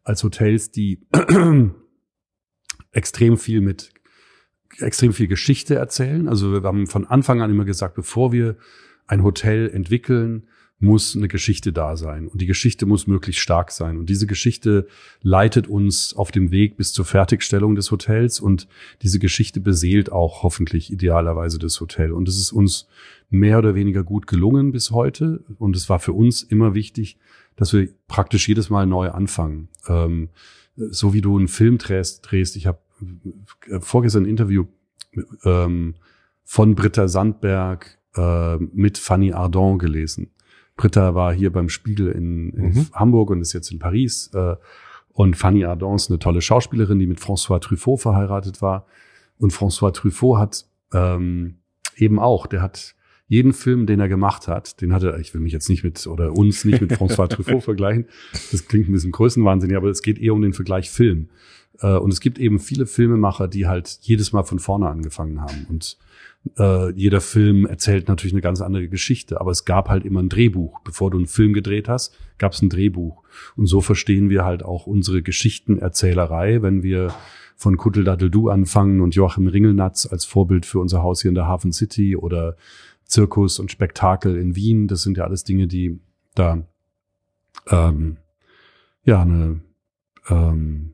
[0.04, 1.00] als Hotels, die
[2.92, 3.92] extrem viel mit
[4.80, 6.28] extrem viel Geschichte erzählen.
[6.28, 8.58] Also wir haben von Anfang an immer gesagt, bevor wir
[9.06, 10.48] ein Hotel entwickeln,
[10.84, 14.86] muss eine Geschichte da sein und die Geschichte muss möglichst stark sein und diese Geschichte
[15.22, 18.68] leitet uns auf dem Weg bis zur Fertigstellung des Hotels und
[19.02, 22.88] diese Geschichte beseelt auch hoffentlich idealerweise das Hotel und es ist uns
[23.30, 27.18] mehr oder weniger gut gelungen bis heute und es war für uns immer wichtig,
[27.56, 29.70] dass wir praktisch jedes Mal neu anfangen.
[29.88, 30.30] Ähm,
[30.76, 32.80] so wie du einen Film drehst, drehst ich habe
[33.70, 34.66] äh, vorgestern ein Interview
[35.46, 35.96] ähm,
[36.44, 40.32] von Britta Sandberg äh, mit Fanny Ardon gelesen.
[40.76, 42.88] Britta war hier beim Spiegel in, in mhm.
[42.94, 44.32] Hamburg und ist jetzt in Paris.
[44.34, 44.56] Äh,
[45.10, 48.88] und Fanny Ardon ist eine tolle Schauspielerin, die mit François Truffaut verheiratet war.
[49.38, 51.58] Und François Truffaut hat ähm,
[51.96, 52.96] eben auch, der hat
[53.34, 56.34] jeden Film, den er gemacht hat, den hatte, ich will mich jetzt nicht mit, oder
[56.34, 58.06] uns nicht mit François Truffaut vergleichen.
[58.52, 61.30] Das klingt ein bisschen größenwahnsinnig, aber es geht eher um den Vergleich Film.
[61.80, 65.66] Äh, und es gibt eben viele Filmemacher, die halt jedes Mal von vorne angefangen haben.
[65.68, 65.98] Und
[66.60, 70.30] äh, jeder Film erzählt natürlich eine ganz andere Geschichte, aber es gab halt immer ein
[70.30, 70.82] Drehbuch.
[70.82, 73.24] Bevor du einen Film gedreht hast, gab es ein Drehbuch.
[73.56, 77.16] Und so verstehen wir halt auch unsere Geschichtenerzählerei, wenn wir
[77.56, 81.72] von Kutteldaddeldu anfangen und Joachim Ringelnatz als Vorbild für unser Haus hier in der Hafen
[81.72, 82.58] City oder
[83.06, 84.88] Zirkus und Spektakel in Wien.
[84.88, 86.00] Das sind ja alles Dinge, die
[86.36, 86.66] da
[87.68, 88.18] ähm,
[89.04, 89.62] ja eine
[90.30, 90.94] ähm,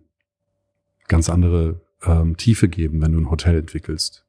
[1.08, 4.26] ganz andere ähm, Tiefe geben, wenn du ein Hotel entwickelst.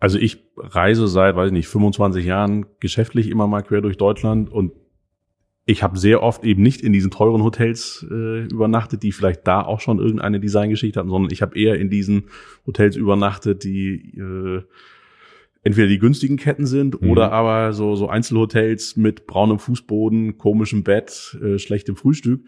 [0.00, 4.50] Also ich reise seit, weiß ich nicht, 25 Jahren geschäftlich immer mal quer durch Deutschland
[4.50, 4.72] und
[5.68, 9.60] ich habe sehr oft eben nicht in diesen teuren Hotels äh, übernachtet, die vielleicht da
[9.60, 12.30] auch schon irgendeine Designgeschichte hatten, sondern ich habe eher in diesen
[12.66, 14.62] Hotels übernachtet, die äh,
[15.68, 17.10] entweder die günstigen Ketten sind mhm.
[17.10, 22.40] oder aber so, so Einzelhotels mit braunem Fußboden, komischem Bett, äh, schlechtem Frühstück.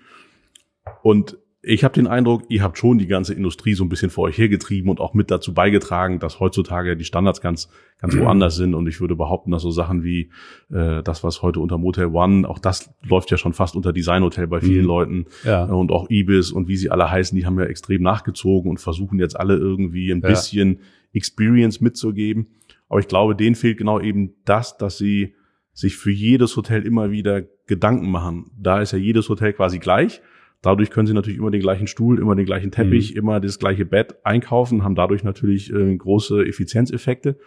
[1.02, 4.24] Und ich habe den Eindruck, ihr habt schon die ganze Industrie so ein bisschen vor
[4.24, 8.20] euch hergetrieben und auch mit dazu beigetragen, dass heutzutage die Standards ganz ganz mhm.
[8.20, 8.74] woanders sind.
[8.74, 10.30] Und ich würde behaupten, dass so Sachen wie
[10.70, 14.22] äh, das, was heute unter Motel One, auch das läuft ja schon fast unter Design
[14.22, 14.88] Hotel bei vielen mhm.
[14.88, 15.64] Leuten ja.
[15.64, 19.18] und auch Ibis und wie sie alle heißen, die haben ja extrem nachgezogen und versuchen
[19.18, 20.28] jetzt alle irgendwie ein ja.
[20.30, 20.78] bisschen
[21.12, 22.46] Experience mitzugeben.
[22.90, 25.34] Aber ich glaube, denen fehlt genau eben das, dass sie
[25.72, 28.50] sich für jedes Hotel immer wieder Gedanken machen.
[28.58, 30.20] Da ist ja jedes Hotel quasi gleich
[30.62, 33.18] Dadurch können sie natürlich immer den gleichen Stuhl, immer den gleichen Teppich, mhm.
[33.18, 37.38] immer das gleiche Bett einkaufen, haben dadurch natürlich äh, große Effizienzeffekte.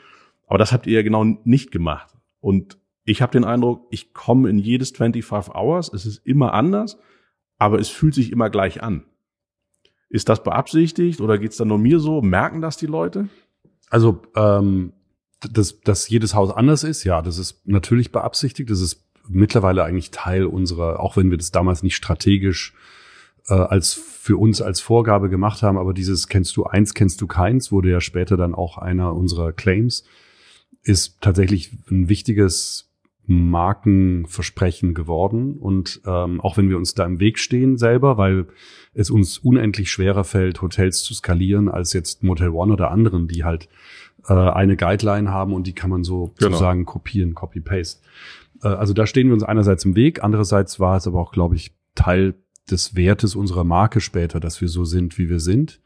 [0.47, 2.11] Aber das habt ihr ja genau nicht gemacht.
[2.39, 6.97] Und ich habe den Eindruck, ich komme in jedes 25 Hours, es ist immer anders,
[7.57, 9.03] aber es fühlt sich immer gleich an.
[10.09, 12.21] Ist das beabsichtigt oder geht's dann nur mir so?
[12.21, 13.29] Merken das die Leute?
[13.89, 14.93] Also, ähm,
[15.51, 18.69] dass, dass jedes Haus anders ist, ja, das ist natürlich beabsichtigt.
[18.69, 22.73] Das ist mittlerweile eigentlich Teil unserer, auch wenn wir das damals nicht strategisch
[23.47, 27.27] äh, als für uns als Vorgabe gemacht haben, aber dieses kennst du eins, kennst du
[27.27, 30.05] keins, wurde ja später dann auch einer unserer Claims,
[30.83, 32.89] ist tatsächlich ein wichtiges
[33.25, 35.57] Markenversprechen geworden.
[35.57, 38.47] Und ähm, auch wenn wir uns da im Weg stehen selber, weil
[38.93, 43.43] es uns unendlich schwerer fällt, Hotels zu skalieren, als jetzt Motel One oder anderen, die
[43.43, 43.69] halt
[44.27, 46.51] äh, eine Guideline haben und die kann man so genau.
[46.51, 48.01] sozusagen kopieren, copy-paste.
[48.63, 51.55] Äh, also da stehen wir uns einerseits im Weg, andererseits war es aber auch, glaube
[51.55, 52.35] ich, Teil
[52.69, 55.81] des Wertes unserer Marke später, dass wir so sind, wie wir sind.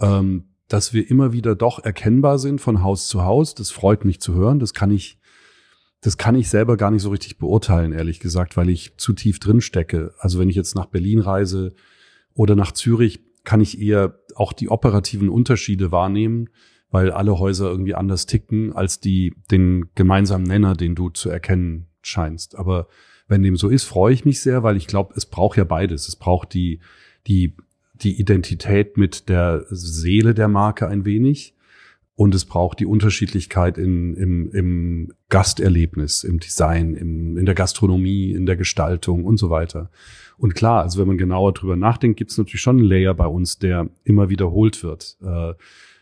[0.00, 4.20] Ähm, dass wir immer wieder doch erkennbar sind von Haus zu Haus, das freut mich
[4.20, 4.58] zu hören.
[4.58, 5.18] Das kann ich,
[6.00, 9.38] das kann ich selber gar nicht so richtig beurteilen, ehrlich gesagt, weil ich zu tief
[9.40, 10.14] drin stecke.
[10.18, 11.74] Also wenn ich jetzt nach Berlin reise
[12.32, 16.48] oder nach Zürich, kann ich eher auch die operativen Unterschiede wahrnehmen,
[16.94, 21.86] weil alle Häuser irgendwie anders ticken als die, den gemeinsamen Nenner, den du zu erkennen
[22.02, 22.56] scheinst.
[22.56, 22.86] Aber
[23.26, 26.06] wenn dem so ist, freue ich mich sehr, weil ich glaube, es braucht ja beides.
[26.06, 26.78] Es braucht die,
[27.26, 27.56] die,
[27.94, 31.56] die Identität mit der Seele der Marke ein wenig
[32.14, 38.30] und es braucht die Unterschiedlichkeit in, im, im Gasterlebnis, im Design, im, in der Gastronomie,
[38.30, 39.90] in der Gestaltung und so weiter.
[40.38, 43.26] Und klar, also wenn man genauer drüber nachdenkt, gibt es natürlich schon einen Layer bei
[43.26, 45.16] uns, der immer wiederholt wird.
[45.24, 45.54] Äh,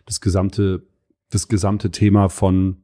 [0.06, 0.82] das gesamte,
[1.30, 2.78] das gesamte Thema von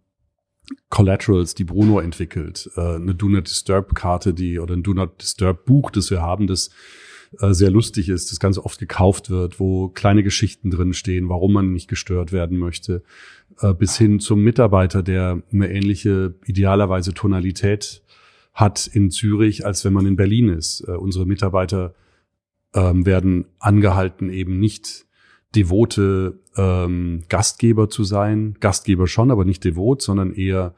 [0.91, 5.21] Collaterals, die Bruno entwickelt, äh, eine Do Not Disturb Karte, die oder ein Do Not
[5.23, 6.71] Disturb Buch, das wir haben, das
[7.41, 11.53] äh, sehr lustig ist, das ganz oft gekauft wird, wo kleine Geschichten drin stehen, warum
[11.53, 13.03] man nicht gestört werden möchte,
[13.61, 18.03] äh, bis hin zum Mitarbeiter, der eine ähnliche idealerweise Tonalität
[18.55, 20.81] hat in Zürich, als wenn man in Berlin ist.
[20.81, 21.95] Unsere Mitarbeiter
[22.75, 25.07] ähm, werden angehalten, eben nicht
[25.55, 28.57] devote ähm, Gastgeber zu sein.
[28.61, 30.75] Gastgeber schon, aber nicht devot, sondern eher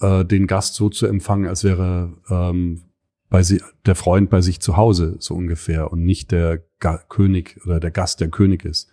[0.00, 2.82] äh, den Gast so zu empfangen, als wäre ähm,
[3.30, 7.60] bei sie, der Freund bei sich zu Hause, so ungefähr, und nicht der Ga König
[7.66, 8.90] oder der Gast, der König ist.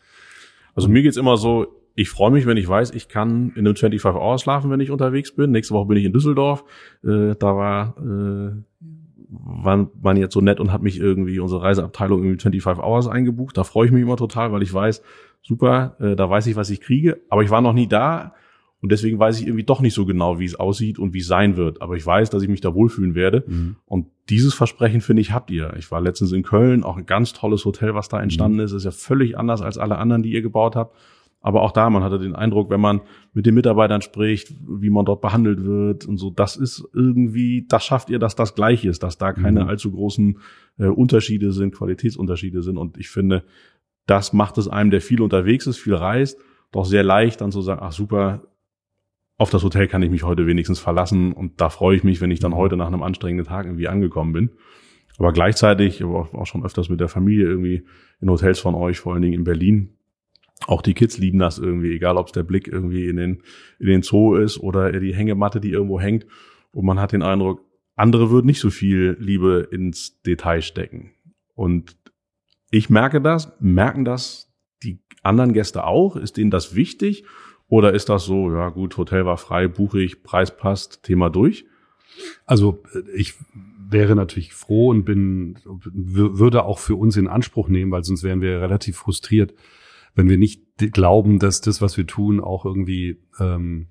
[0.74, 3.76] Also mir geht's immer so, ich freue mich, wenn ich weiß, ich kann in einem
[3.76, 5.52] 25 Hours schlafen, wenn ich unterwegs bin.
[5.52, 6.66] Nächste Woche bin ich in Düsseldorf.
[7.04, 8.86] Äh, da war äh,
[9.30, 13.58] waren, waren jetzt so nett und hat mich irgendwie unsere Reiseabteilung irgendwie 25 Hours eingebucht.
[13.58, 15.02] Da freue ich mich immer total, weil ich weiß,
[15.42, 17.22] super, äh, da weiß ich, was ich kriege.
[17.30, 18.34] Aber ich war noch nie da
[18.82, 21.28] und deswegen weiß ich irgendwie doch nicht so genau, wie es aussieht und wie es
[21.28, 21.82] sein wird.
[21.82, 23.44] Aber ich weiß, dass ich mich da wohlfühlen werde.
[23.48, 23.78] Mhm.
[23.86, 25.74] Und dieses Versprechen, finde ich, habt ihr.
[25.78, 28.64] Ich war letztens in Köln, auch ein ganz tolles Hotel, was da entstanden mhm.
[28.64, 28.74] ist.
[28.74, 30.96] Ist ja völlig anders als alle anderen, die ihr gebaut habt.
[31.46, 33.02] Aber auch da, man hatte den Eindruck, wenn man
[33.34, 37.86] mit den Mitarbeitern spricht, wie man dort behandelt wird und so, das ist irgendwie, das
[37.86, 39.70] schafft ihr, dass das gleich ist, dass da keine mhm.
[39.70, 40.40] allzu großen
[40.80, 42.80] äh, Unterschiede sind, Qualitätsunterschiede sind.
[42.80, 43.44] Und ich finde,
[44.08, 46.40] das macht es einem, der viel unterwegs ist, viel reist,
[46.72, 48.42] doch sehr leicht dann zu sagen, ach super,
[49.38, 52.32] auf das Hotel kann ich mich heute wenigstens verlassen und da freue ich mich, wenn
[52.32, 52.58] ich dann mhm.
[52.58, 54.50] heute nach einem anstrengenden Tag irgendwie angekommen bin.
[55.20, 57.86] Aber gleichzeitig, ich habe auch schon öfters mit der Familie irgendwie
[58.20, 59.96] in Hotels von euch, vor allen Dingen in Berlin,
[60.68, 63.44] auch die Kids lieben das irgendwie, egal ob es der Blick irgendwie in den,
[63.80, 66.26] in den Zoo ist oder die Hängematte, die irgendwo hängt.
[66.72, 67.62] Und man hat den Eindruck,
[67.96, 71.12] andere würden nicht so viel Liebe ins Detail stecken.
[71.54, 71.98] Und
[72.72, 76.16] ich merke das, merken das die anderen Gäste auch?
[76.16, 77.26] Ist denen das wichtig?
[77.68, 81.66] Oder ist das so, ja gut, Hotel war frei, buche ich, Preis passt, Thema durch?
[82.46, 82.84] Also
[83.16, 83.34] ich
[83.90, 88.42] wäre natürlich froh und bin, würde auch für uns in Anspruch nehmen, weil sonst wären
[88.42, 89.54] wir relativ frustriert,
[90.16, 93.88] wenn wir nicht glauben, dass das, was wir tun, auch irgendwie ähm,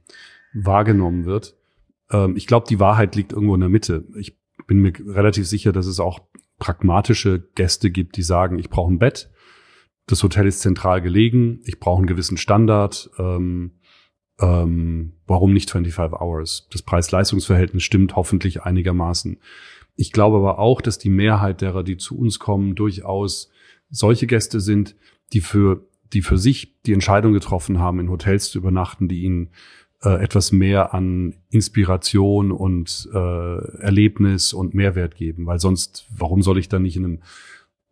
[0.52, 1.56] wahrgenommen wird.
[2.10, 4.04] Ähm, ich glaube, die Wahrheit liegt irgendwo in der Mitte.
[4.16, 6.20] Ich bin mir relativ sicher, dass es auch
[6.58, 9.30] pragmatische Gäste gibt, die sagen, ich brauche ein Bett,
[10.06, 13.10] das Hotel ist zentral gelegen, ich brauche einen gewissen Standard.
[13.18, 13.72] Ähm,
[14.40, 16.68] ähm, warum nicht 25 Hours?
[16.72, 19.38] Das Preis-Leistungs-Verhältnis stimmt hoffentlich einigermaßen.
[19.96, 23.50] Ich glaube aber auch, dass die Mehrheit derer, die zu uns kommen, durchaus
[23.90, 24.96] solche Gäste sind,
[25.32, 29.50] die für, die für sich die Entscheidung getroffen haben, in Hotels zu übernachten, die ihnen
[30.02, 35.46] äh, etwas mehr an Inspiration und äh, Erlebnis und Mehrwert geben.
[35.46, 37.18] Weil sonst, warum soll ich dann nicht in einem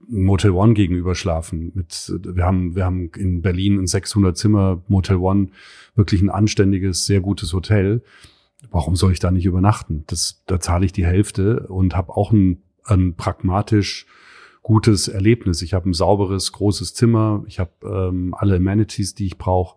[0.09, 1.73] Motel One gegenüber schlafen.
[1.75, 5.49] Mit, wir haben, wir haben in Berlin ein 600 Zimmer Motel One,
[5.95, 8.03] wirklich ein anständiges, sehr gutes Hotel.
[8.71, 10.05] Warum soll ich da nicht übernachten?
[10.09, 14.07] Das, da zahle ich die Hälfte und habe auch ein, ein pragmatisch
[14.63, 15.63] gutes Erlebnis.
[15.63, 17.45] Ich habe ein sauberes, großes Zimmer.
[17.47, 19.77] Ich habe ähm, alle Amenities, die ich brauche.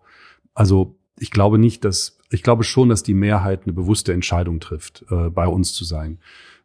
[0.54, 5.04] Also ich glaube nicht, dass ich glaube schon, dass die Mehrheit eine bewusste Entscheidung trifft,
[5.10, 6.18] äh, bei uns zu sein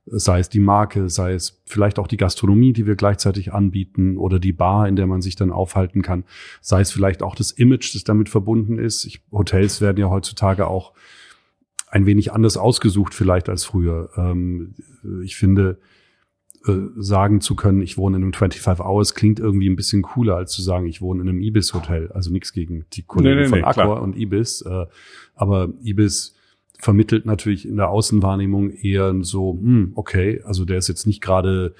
[0.05, 4.39] sei es die Marke, sei es vielleicht auch die Gastronomie, die wir gleichzeitig anbieten oder
[4.39, 6.23] die Bar, in der man sich dann aufhalten kann,
[6.59, 9.05] sei es vielleicht auch das Image, das damit verbunden ist.
[9.05, 10.93] Ich, Hotels werden ja heutzutage auch
[11.87, 14.09] ein wenig anders ausgesucht vielleicht als früher.
[14.17, 14.73] Ähm,
[15.23, 15.77] ich finde,
[16.67, 20.35] äh, sagen zu können, ich wohne in einem 25 Hours, klingt irgendwie ein bisschen cooler,
[20.35, 22.11] als zu sagen, ich wohne in einem Ibis-Hotel.
[22.11, 24.01] Also nichts gegen die Kollegen nee, nee, von nee, Aqua klar.
[24.01, 24.61] und Ibis.
[24.61, 24.85] Äh,
[25.35, 26.35] aber Ibis
[26.77, 31.75] vermittelt natürlich in der Außenwahrnehmung eher so, hm, okay, also der ist jetzt nicht gerade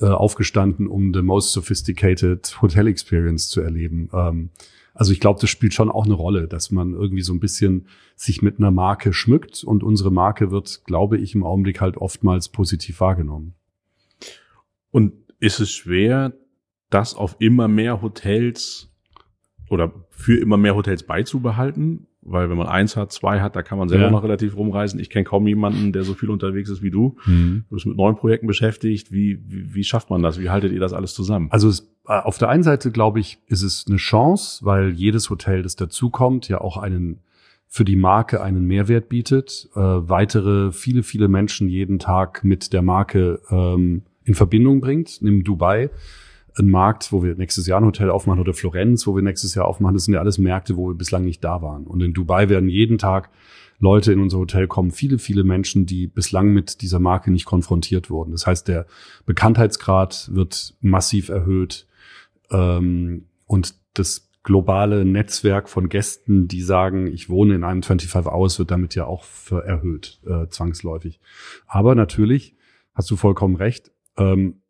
[0.00, 4.10] äh, aufgestanden, um the most sophisticated Hotel Experience zu erleben.
[4.12, 4.50] Ähm,
[4.94, 7.86] also ich glaube, das spielt schon auch eine Rolle, dass man irgendwie so ein bisschen
[8.14, 12.48] sich mit einer Marke schmückt und unsere Marke wird, glaube ich, im Augenblick halt oftmals
[12.48, 13.54] positiv wahrgenommen.
[14.94, 16.32] Und ist es schwer,
[16.88, 18.94] das auf immer mehr Hotels
[19.68, 22.06] oder für immer mehr Hotels beizubehalten?
[22.26, 24.10] weil wenn man eins hat, zwei hat, da kann man selber ja.
[24.10, 24.98] noch relativ rumreisen.
[24.98, 27.16] Ich kenne kaum jemanden, der so viel unterwegs ist wie du.
[27.26, 27.64] Mhm.
[27.68, 29.12] Du bist mit neuen Projekten beschäftigt.
[29.12, 30.40] Wie, wie, wie schafft man das?
[30.40, 31.48] Wie haltet ihr das alles zusammen?
[31.50, 35.28] Also es, äh, auf der einen Seite glaube ich, ist es eine Chance, weil jedes
[35.28, 37.20] Hotel, das dazukommt, ja auch einen
[37.66, 42.82] für die Marke einen Mehrwert bietet, äh, weitere viele viele Menschen jeden Tag mit der
[42.82, 45.22] Marke ähm, in Verbindung bringt.
[45.22, 45.90] Nimm Dubai
[46.56, 49.66] ein Markt, wo wir nächstes Jahr ein Hotel aufmachen oder Florenz, wo wir nächstes Jahr
[49.66, 49.94] aufmachen.
[49.94, 51.84] Das sind ja alles Märkte, wo wir bislang nicht da waren.
[51.86, 53.30] Und in Dubai werden jeden Tag
[53.80, 58.08] Leute in unser Hotel kommen, viele, viele Menschen, die bislang mit dieser Marke nicht konfrontiert
[58.08, 58.30] wurden.
[58.30, 58.86] Das heißt, der
[59.26, 61.86] Bekanntheitsgrad wird massiv erhöht
[62.50, 68.58] ähm, und das globale Netzwerk von Gästen, die sagen, ich wohne in einem 25 Hours,
[68.58, 71.18] wird damit ja auch erhöht, äh, zwangsläufig.
[71.66, 72.54] Aber natürlich,
[72.94, 74.62] hast du vollkommen recht, ähm,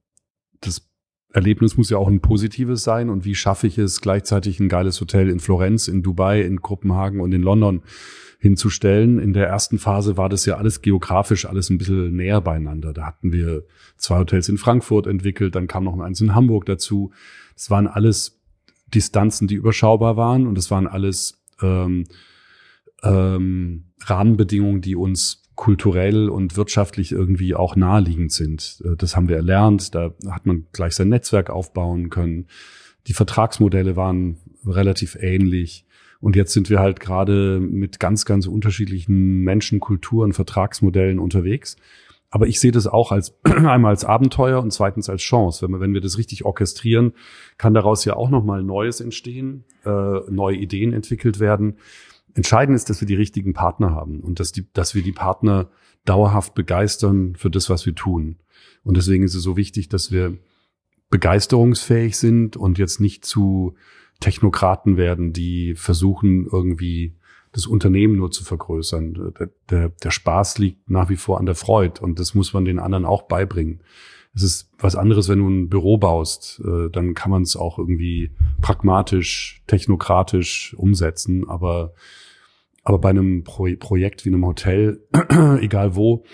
[0.61, 0.89] das
[1.33, 3.11] Erlebnis muss ja auch ein positives sein.
[3.11, 7.21] Und wie schaffe ich es, gleichzeitig ein geiles Hotel in Florenz, in Dubai, in Kopenhagen
[7.21, 7.83] und in London
[8.39, 9.19] hinzustellen?
[9.19, 12.93] In der ersten Phase war das ja alles geografisch alles ein bisschen näher beieinander.
[12.93, 13.65] Da hatten wir
[13.97, 17.13] zwei Hotels in Frankfurt entwickelt, dann kam noch eins in Hamburg dazu.
[17.55, 18.41] Das waren alles
[18.95, 22.05] Distanzen, die überschaubar waren und das waren alles ähm,
[23.03, 28.83] ähm, Rahmenbedingungen, die uns kulturell und wirtschaftlich irgendwie auch naheliegend sind.
[28.85, 29.95] Äh, das haben wir erlernt.
[29.95, 32.47] Da hat man gleich sein Netzwerk aufbauen können.
[33.07, 35.85] Die Vertragsmodelle waren relativ ähnlich.
[36.21, 41.77] Und jetzt sind wir halt gerade mit ganz, ganz unterschiedlichen Menschen, Kulturen, Vertragsmodellen unterwegs.
[42.31, 45.63] Aber ich sehe das auch als einmal als Abenteuer und zweitens als Chance.
[45.63, 47.13] Wenn wir, wenn wir das richtig orchestrieren,
[47.59, 51.77] kann daraus ja auch nochmal Neues entstehen, äh, neue Ideen entwickelt werden.
[52.35, 55.71] Entscheidend ist, dass wir die richtigen Partner haben und dass, die, dass wir die Partner
[56.05, 58.37] dauerhaft begeistern für das, was wir tun.
[58.83, 60.37] Und deswegen ist es so wichtig, dass wir
[61.11, 63.75] begeisterungsfähig sind und jetzt nicht zu
[64.21, 67.15] Technokraten werden, die versuchen, irgendwie
[67.53, 69.33] das Unternehmen nur zu vergrößern.
[69.39, 72.65] Der, der, der Spaß liegt nach wie vor an der Freude und das muss man
[72.65, 73.81] den anderen auch beibringen.
[74.35, 77.79] Es ist was anderes, wenn du ein Büro baust, äh, dann kann man es auch
[77.79, 81.95] irgendwie pragmatisch, technokratisch umsetzen, aber
[82.85, 85.01] aber bei einem Pro Projekt wie einem Hotel,
[85.61, 86.25] egal wo,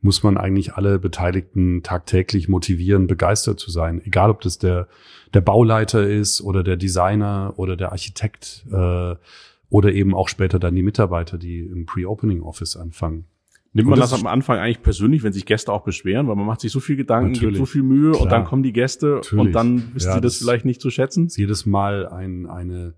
[0.00, 4.00] muss man eigentlich alle Beteiligten tagtäglich motivieren, begeistert zu sein.
[4.04, 4.88] Egal, ob das der,
[5.34, 9.16] der Bauleiter ist oder der Designer oder der Architekt äh,
[9.70, 13.26] oder eben auch später dann die Mitarbeiter, die im Pre-Opening Office anfangen.
[13.74, 16.46] Nimmt man das, das am Anfang eigentlich persönlich, wenn sich Gäste auch beschweren, weil man
[16.46, 18.22] macht sich so viel Gedanken, gibt so viel Mühe Klar.
[18.22, 19.46] und dann kommen die Gäste natürlich.
[19.46, 21.28] und dann wisst ja, ihr das, das vielleicht nicht zu schätzen?
[21.36, 22.94] Jedes Mal ein, eine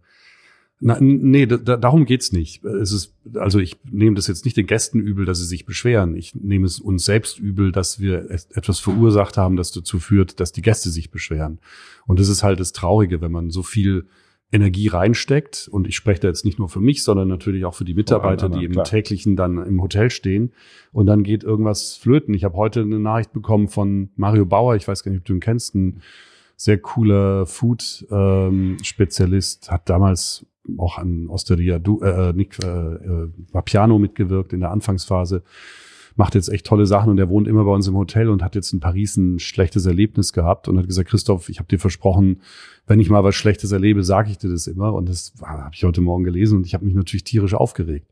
[0.83, 2.65] na, nee, da, darum geht's nicht.
[2.65, 6.17] Es ist, also ich nehme das jetzt nicht den Gästen übel, dass sie sich beschweren.
[6.17, 10.53] Ich nehme es uns selbst übel, dass wir etwas verursacht haben, das dazu führt, dass
[10.53, 11.59] die Gäste sich beschweren.
[12.07, 14.07] Und das ist halt das Traurige, wenn man so viel
[14.53, 15.69] Energie reinsteckt.
[15.71, 18.49] Und ich spreche da jetzt nicht nur für mich, sondern natürlich auch für die Mitarbeiter,
[18.49, 18.87] die im klar.
[18.87, 20.55] täglichen dann im Hotel stehen.
[20.93, 22.33] Und dann geht irgendwas flöten.
[22.33, 25.35] Ich habe heute eine Nachricht bekommen von Mario Bauer, ich weiß gar nicht, ob du
[25.35, 26.01] ihn kennst, ein
[26.57, 30.47] sehr cooler Food-Spezialist, ähm, hat damals
[30.79, 35.43] auch an Osteria du, äh, Nick äh, äh, Vapiano mitgewirkt in der Anfangsphase.
[36.17, 38.55] macht jetzt echt tolle Sachen und er wohnt immer bei uns im Hotel und hat
[38.55, 42.43] jetzt in Paris ein schlechtes Erlebnis gehabt und hat gesagt, Christoph, ich habe dir versprochen,
[42.87, 44.93] wenn ich mal was Schlechtes erlebe, sage ich dir das immer.
[44.93, 48.11] Und das habe ich heute Morgen gelesen und ich habe mich natürlich tierisch aufgeregt.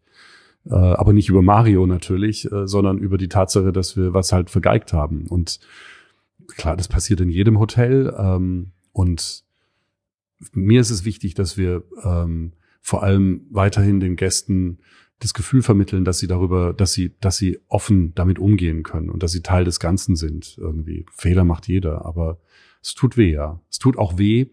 [0.67, 4.51] Äh, aber nicht über Mario natürlich, äh, sondern über die Tatsache, dass wir was halt
[4.51, 5.27] vergeigt haben.
[5.29, 5.61] Und
[6.47, 8.15] klar, das passiert in jedem Hotel.
[8.19, 9.45] Ähm, und
[10.53, 14.79] mir ist es wichtig, dass wir ähm, vor allem weiterhin den Gästen
[15.21, 19.23] das Gefühl vermitteln, dass sie darüber, dass sie, dass sie offen damit umgehen können und
[19.23, 20.57] dass sie Teil des Ganzen sind.
[20.59, 22.39] Irgendwie Fehler macht jeder, aber
[22.83, 23.61] es tut weh, ja.
[23.69, 24.47] Es tut auch weh.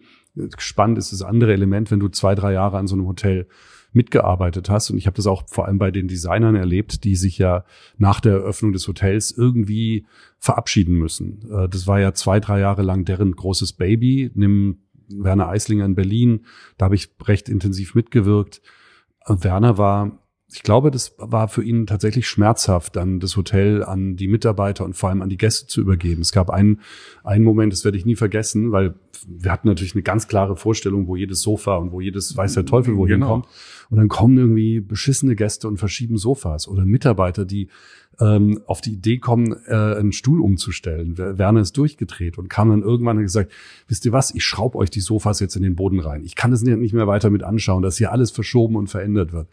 [0.58, 3.48] Spannend ist das andere Element, wenn du zwei, drei Jahre an so einem Hotel
[3.94, 4.90] mitgearbeitet hast.
[4.90, 7.64] Und ich habe das auch vor allem bei den Designern erlebt, die sich ja
[7.98, 10.06] nach der Eröffnung des Hotels irgendwie
[10.38, 11.50] verabschieden müssen.
[11.50, 14.32] Äh, das war ja zwei, drei Jahre lang deren großes Baby.
[14.34, 16.46] Nimm Werner Eislinger in Berlin,
[16.78, 18.62] da habe ich recht intensiv mitgewirkt.
[19.28, 24.28] Werner war ich glaube, das war für ihn tatsächlich schmerzhaft, dann das Hotel an die
[24.28, 26.22] Mitarbeiter und vor allem an die Gäste zu übergeben.
[26.22, 26.82] Es gab einen,
[27.24, 28.94] einen Moment, das werde ich nie vergessen, weil
[29.28, 32.66] wir hatten natürlich eine ganz klare Vorstellung, wo jedes Sofa und wo jedes weiß der
[32.66, 33.28] Teufel wohin genau.
[33.28, 33.48] kommt.
[33.90, 37.70] Und dann kommen irgendwie beschissene Gäste und verschieben Sofas oder Mitarbeiter, die
[38.20, 41.18] ähm, auf die Idee kommen, äh, einen Stuhl umzustellen.
[41.18, 43.52] Werner ist durchgedreht und kam dann irgendwann und gesagt,
[43.88, 46.24] wisst ihr was, ich schraube euch die Sofas jetzt in den Boden rein.
[46.24, 49.48] Ich kann es nicht mehr weiter mit anschauen, dass hier alles verschoben und verändert wird.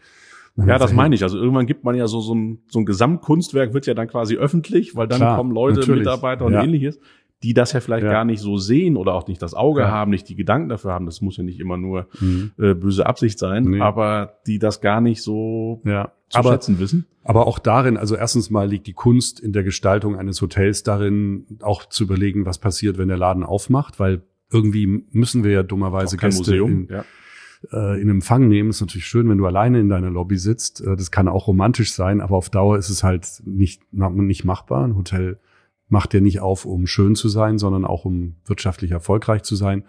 [0.55, 1.23] Ja, das meine ich.
[1.23, 4.35] Also irgendwann gibt man ja so, so ein, so ein Gesamtkunstwerk wird ja dann quasi
[4.35, 6.01] öffentlich, weil dann Klar, kommen Leute, natürlich.
[6.01, 6.63] Mitarbeiter und ja.
[6.63, 6.99] ähnliches,
[7.41, 8.11] die das ja vielleicht ja.
[8.11, 9.89] gar nicht so sehen oder auch nicht das Auge ja.
[9.89, 11.07] haben, nicht die Gedanken dafür haben.
[11.07, 12.51] Das muss ja nicht immer nur mhm.
[12.59, 13.81] äh, böse Absicht sein, nee.
[13.81, 16.11] aber die das gar nicht so ja.
[16.29, 17.07] zu aber, schätzen wissen.
[17.23, 21.47] Aber auch darin, also erstens mal liegt die Kunst in der Gestaltung eines Hotels darin,
[21.61, 26.15] auch zu überlegen, was passiert, wenn der Laden aufmacht, weil irgendwie müssen wir ja dummerweise
[26.15, 27.05] Gäste Museum, in, ja
[27.71, 28.69] äh, in Empfang nehmen.
[28.69, 30.81] Ist natürlich schön, wenn du alleine in deiner Lobby sitzt.
[30.81, 34.83] Äh, das kann auch romantisch sein, aber auf Dauer ist es halt nicht, nicht machbar.
[34.83, 35.39] Ein Hotel
[35.89, 39.83] macht ja nicht auf, um schön zu sein, sondern auch um wirtschaftlich erfolgreich zu sein.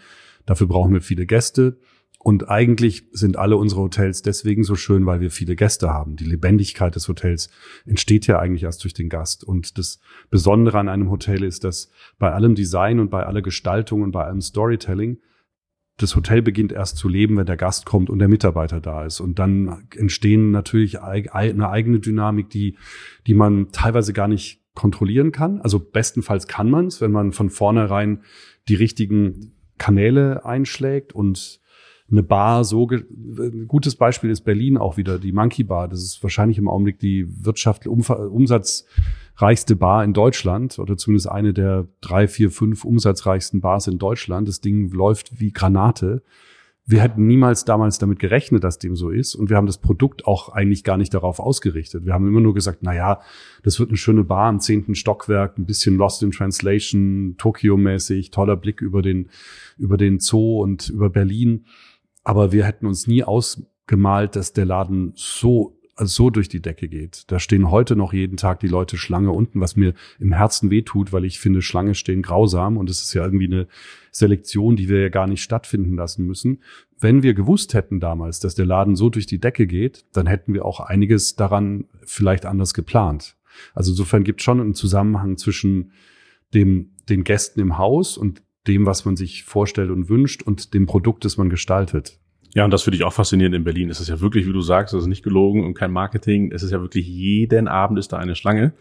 [0.47, 1.79] Dafür brauchen wir viele Gäste.
[2.19, 6.17] Und eigentlich sind alle unsere Hotels deswegen so schön, weil wir viele Gäste haben.
[6.17, 7.51] Die Lebendigkeit des Hotels
[7.85, 9.45] entsteht ja eigentlich erst durch den Gast.
[9.45, 14.01] Und das Besondere an einem Hotel ist, dass bei allem Design und bei aller Gestaltung
[14.01, 15.19] und bei allem Storytelling
[15.97, 19.21] das Hotel beginnt erst zu leben, wenn der Gast kommt und der Mitarbeiter da ist.
[19.21, 22.77] Und dann entstehen natürlich eine eigene Dynamik, die,
[23.27, 25.61] die man teilweise gar nicht kontrollieren kann.
[25.61, 28.23] Also bestenfalls kann man es, wenn man von vornherein
[28.69, 31.61] die richtigen Kanäle einschlägt und
[32.11, 35.89] eine Bar so, ein gutes Beispiel ist Berlin auch wieder, die Monkey Bar.
[35.89, 38.85] Das ist wahrscheinlich im Augenblick die Wirtschaft, Umsatz,
[39.37, 44.49] reichste Bar in Deutschland oder zumindest eine der drei, vier, fünf umsatzreichsten Bars in Deutschland.
[44.49, 46.23] Das Ding läuft wie Granate.
[46.87, 49.35] Wir hätten niemals damals damit gerechnet, dass dem so ist.
[49.35, 52.05] Und wir haben das Produkt auch eigentlich gar nicht darauf ausgerichtet.
[52.05, 53.21] Wir haben immer nur gesagt, na ja,
[53.63, 58.57] das wird eine schöne Bar im zehnten Stockwerk, ein bisschen Lost in Translation, Tokio-mäßig, toller
[58.57, 59.31] Blick über den,
[59.79, 61.65] über den Zoo und über Berlin.
[62.25, 67.25] Aber wir hätten uns nie ausgemalt, dass der Laden so so durch die Decke geht.
[67.29, 71.13] Da stehen heute noch jeden Tag die Leute Schlange unten, was mir im Herzen wehtut,
[71.13, 73.69] weil ich finde, Schlange stehen grausam und es ist ja irgendwie eine
[74.11, 76.63] Selektion, die wir ja gar nicht stattfinden lassen müssen.
[76.99, 80.55] Wenn wir gewusst hätten damals, dass der Laden so durch die Decke geht, dann hätten
[80.55, 83.37] wir auch einiges daran vielleicht anders geplant.
[83.73, 85.93] Also insofern gibt es schon einen Zusammenhang zwischen
[86.55, 90.87] dem, den Gästen im Haus und dem, was man sich vorstellt und wünscht und dem
[90.87, 92.19] Produkt, das man gestaltet.
[92.55, 93.91] Ja, und das finde ich auch faszinierend in Berlin.
[93.91, 96.53] Es ist ja wirklich, wie du sagst, es ist nicht gelogen und kein Marketing.
[96.53, 98.73] Es ist ja wirklich jeden Abend ist da eine Schlange.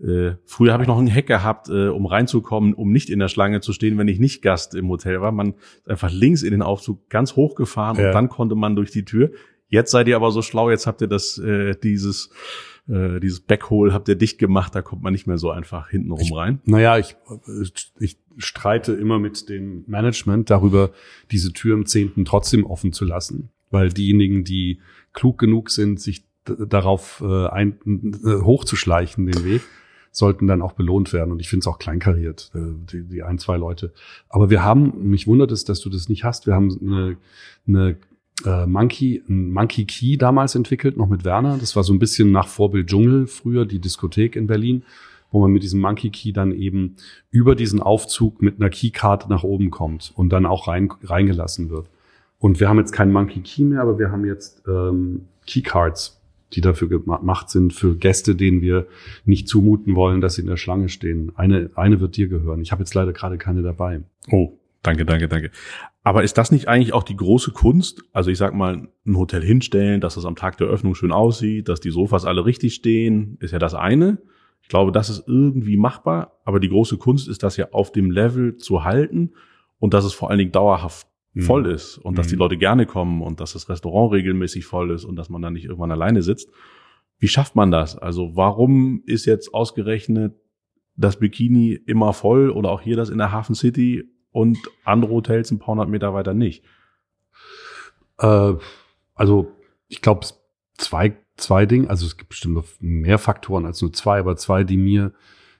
[0.00, 3.28] Äh, früher habe ich noch einen Hack gehabt, äh, um reinzukommen, um nicht in der
[3.28, 5.30] Schlange zu stehen, wenn ich nicht Gast im Hotel war.
[5.30, 8.08] Man ist einfach links in den Aufzug ganz hoch gefahren ja.
[8.08, 9.30] und dann konnte man durch die Tür.
[9.68, 12.30] Jetzt seid ihr aber so schlau, jetzt habt ihr das, äh, dieses
[12.88, 16.32] äh, dieses Backhole habt ihr dicht gemacht, da kommt man nicht mehr so einfach hintenrum
[16.32, 16.60] rein.
[16.64, 17.16] naja, ich,
[17.98, 20.90] ich streite immer mit dem Management darüber,
[21.30, 24.80] diese Tür im Zehnten trotzdem offen zu lassen, weil diejenigen, die
[25.12, 27.78] klug genug sind, sich darauf äh, ein,
[28.24, 29.62] äh, hochzuschleichen, den Weg,
[30.10, 31.30] sollten dann auch belohnt werden.
[31.32, 32.58] Und ich finde es auch kleinkariert, äh,
[32.90, 33.92] die, die ein, zwei Leute.
[34.28, 36.46] Aber wir haben, mich wundert es, dass du das nicht hast.
[36.46, 37.16] Wir haben eine,
[37.66, 37.96] eine
[38.44, 41.58] äh, Monkey, Monkey Key damals entwickelt, noch mit Werner.
[41.58, 44.84] Das war so ein bisschen nach Vorbild Dschungel früher, die Diskothek in Berlin,
[45.30, 46.96] wo man mit diesem Monkey Key dann eben
[47.30, 51.88] über diesen Aufzug mit einer Keycard nach oben kommt und dann auch rein, reingelassen wird.
[52.38, 56.20] Und wir haben jetzt keinen Monkey Key mehr, aber wir haben jetzt ähm, Keycards,
[56.54, 58.86] die dafür gemacht sind für Gäste, denen wir
[59.24, 61.32] nicht zumuten wollen, dass sie in der Schlange stehen.
[61.34, 62.60] Eine, eine wird dir gehören.
[62.60, 64.02] Ich habe jetzt leider gerade keine dabei.
[64.30, 65.50] Oh, Danke, danke, danke.
[66.02, 68.02] Aber ist das nicht eigentlich auch die große Kunst?
[68.12, 71.68] Also ich sag mal, ein Hotel hinstellen, dass es am Tag der Öffnung schön aussieht,
[71.68, 74.18] dass die Sofas alle richtig stehen, ist ja das eine.
[74.62, 78.10] Ich glaube, das ist irgendwie machbar, aber die große Kunst ist, das ja auf dem
[78.10, 79.32] Level zu halten
[79.78, 81.42] und dass es vor allen Dingen dauerhaft mhm.
[81.42, 82.40] voll ist und dass die mhm.
[82.40, 85.66] Leute gerne kommen und dass das Restaurant regelmäßig voll ist und dass man dann nicht
[85.66, 86.50] irgendwann alleine sitzt.
[87.18, 87.96] Wie schafft man das?
[87.96, 90.34] Also warum ist jetzt ausgerechnet
[90.96, 95.50] das Bikini immer voll oder auch hier das in der Hafen City und andere Hotels
[95.50, 96.64] ein paar hundert Meter weiter nicht?
[98.18, 98.54] Äh,
[99.14, 99.52] also
[99.88, 100.26] ich glaube,
[100.76, 104.64] zwei, zwei Dinge, also es gibt bestimmt noch mehr Faktoren als nur zwei, aber zwei,
[104.64, 105.12] die mir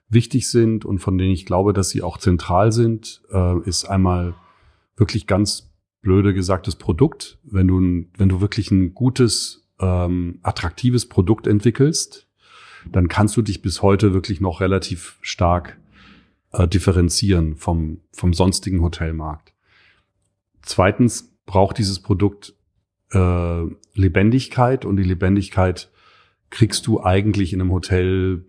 [0.08, 4.34] wichtig sind und von denen ich glaube, dass sie auch zentral sind, äh, ist einmal
[4.96, 7.38] wirklich ganz blöde gesagt das Produkt.
[7.44, 7.78] Wenn du,
[8.18, 12.28] wenn du wirklich ein gutes, ähm, attraktives Produkt entwickelst,
[12.90, 15.78] dann kannst du dich bis heute wirklich noch relativ stark
[16.52, 19.52] äh, differenzieren vom, vom sonstigen Hotelmarkt.
[20.62, 22.54] Zweitens braucht dieses Produkt
[23.12, 23.62] äh,
[23.94, 25.90] Lebendigkeit und die Lebendigkeit
[26.50, 28.44] kriegst du eigentlich in einem Hotel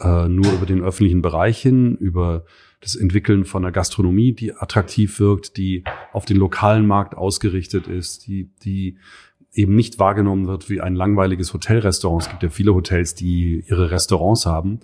[0.00, 2.44] äh, nur über den öffentlichen Bereich hin, über
[2.80, 8.26] das Entwickeln von einer Gastronomie, die attraktiv wirkt, die auf den lokalen Markt ausgerichtet ist,
[8.26, 8.98] die, die
[9.52, 12.24] eben nicht wahrgenommen wird wie ein langweiliges Hotelrestaurant.
[12.24, 14.80] Es gibt ja viele Hotels, die ihre Restaurants haben,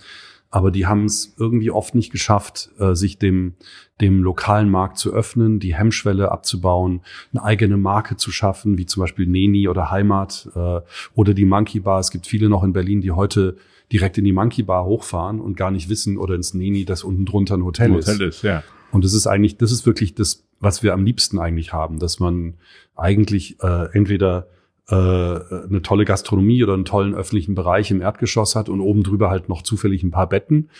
[0.50, 3.54] aber die haben es irgendwie oft nicht geschafft, äh, sich dem,
[4.00, 9.02] dem lokalen Markt zu öffnen, die Hemmschwelle abzubauen, eine eigene Marke zu schaffen, wie zum
[9.02, 10.80] Beispiel Neni oder Heimat äh,
[11.14, 12.00] oder die Monkey Bar.
[12.00, 13.56] Es gibt viele noch in Berlin, die heute
[13.92, 17.24] direkt in die Monkey Bar hochfahren und gar nicht wissen oder ins Neni, dass unten
[17.24, 18.36] drunter ein Hotel, ein Hotel ist.
[18.36, 18.64] ist ja.
[18.90, 22.18] Und das ist eigentlich, das ist wirklich das, was wir am liebsten eigentlich haben, dass
[22.18, 22.54] man
[22.96, 24.48] eigentlich äh, entweder
[24.96, 29.48] eine tolle Gastronomie oder einen tollen öffentlichen Bereich im Erdgeschoss hat und oben drüber halt
[29.48, 30.70] noch zufällig ein paar Betten.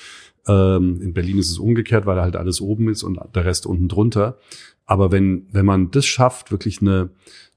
[0.46, 3.88] Ähm, in Berlin ist es umgekehrt, weil halt alles oben ist und der Rest unten
[3.88, 4.38] drunter.
[4.86, 7.10] Aber wenn, wenn man das schafft, wirklich eine,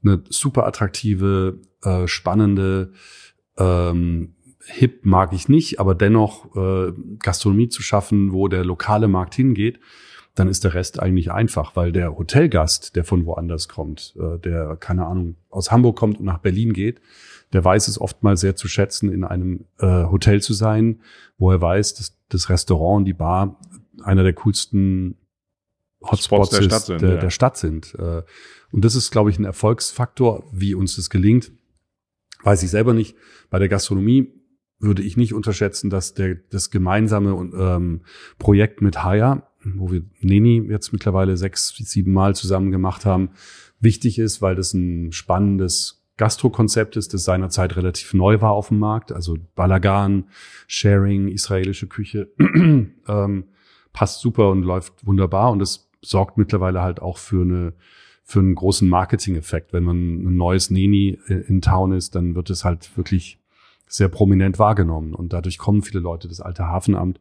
[0.04, 2.92] eine super attraktive, äh, spannende,
[3.58, 4.34] ähm,
[4.66, 9.80] hip mag ich nicht, aber dennoch äh, Gastronomie zu schaffen, wo der lokale Markt hingeht,
[10.34, 14.76] dann ist der Rest eigentlich einfach, weil der Hotelgast, der von woanders kommt, äh, der,
[14.76, 17.00] keine Ahnung, aus Hamburg kommt und nach Berlin geht,
[17.52, 21.00] der weiß es oftmals sehr zu schätzen, in einem äh, Hotel zu sein,
[21.38, 23.60] wo er weiß, dass das Restaurant und die Bar
[24.02, 25.16] einer der coolsten
[26.02, 27.20] Hotspots der, Stadt sind, der, ja.
[27.20, 27.94] der Stadt sind.
[27.94, 28.22] Äh,
[28.72, 31.52] und das ist, glaube ich, ein Erfolgsfaktor, wie uns das gelingt.
[32.42, 33.16] Weiß ich selber nicht.
[33.50, 34.32] Bei der Gastronomie
[34.80, 38.02] würde ich nicht unterschätzen, dass der, das gemeinsame ähm,
[38.38, 43.30] Projekt mit Haya wo wir Neni jetzt mittlerweile sechs, sieben Mal zusammen gemacht haben,
[43.80, 48.78] wichtig ist, weil das ein spannendes Gastrokonzept ist, das seinerzeit relativ neu war auf dem
[48.78, 49.10] Markt.
[49.10, 50.28] Also Balagan,
[50.66, 53.44] Sharing, israelische Küche, ähm,
[53.92, 57.74] passt super und läuft wunderbar und es sorgt mittlerweile halt auch für eine
[58.26, 59.74] für einen großen Marketing-Effekt.
[59.74, 63.38] Wenn man ein neues Neni in Town ist, dann wird es halt wirklich
[63.86, 66.26] sehr prominent wahrgenommen und dadurch kommen viele Leute.
[66.26, 67.20] Das alte Hafenamt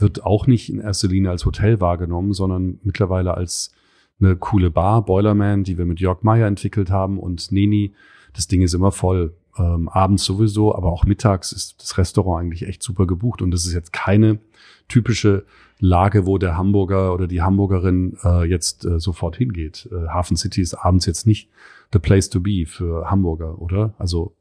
[0.00, 3.72] wird auch nicht in erster Linie als Hotel wahrgenommen, sondern mittlerweile als
[4.20, 7.94] eine coole Bar, Boilerman, die wir mit Jörg Meyer entwickelt haben und Neni.
[8.34, 9.34] Das Ding ist immer voll.
[9.58, 13.66] Ähm, abends sowieso, aber auch mittags ist das Restaurant eigentlich echt super gebucht und das
[13.66, 14.38] ist jetzt keine
[14.86, 15.44] typische
[15.80, 19.88] Lage, wo der Hamburger oder die Hamburgerin äh, jetzt äh, sofort hingeht.
[19.90, 21.48] Äh, Hafen City ist abends jetzt nicht
[21.92, 23.94] the place to be für Hamburger, oder?
[23.98, 24.34] Also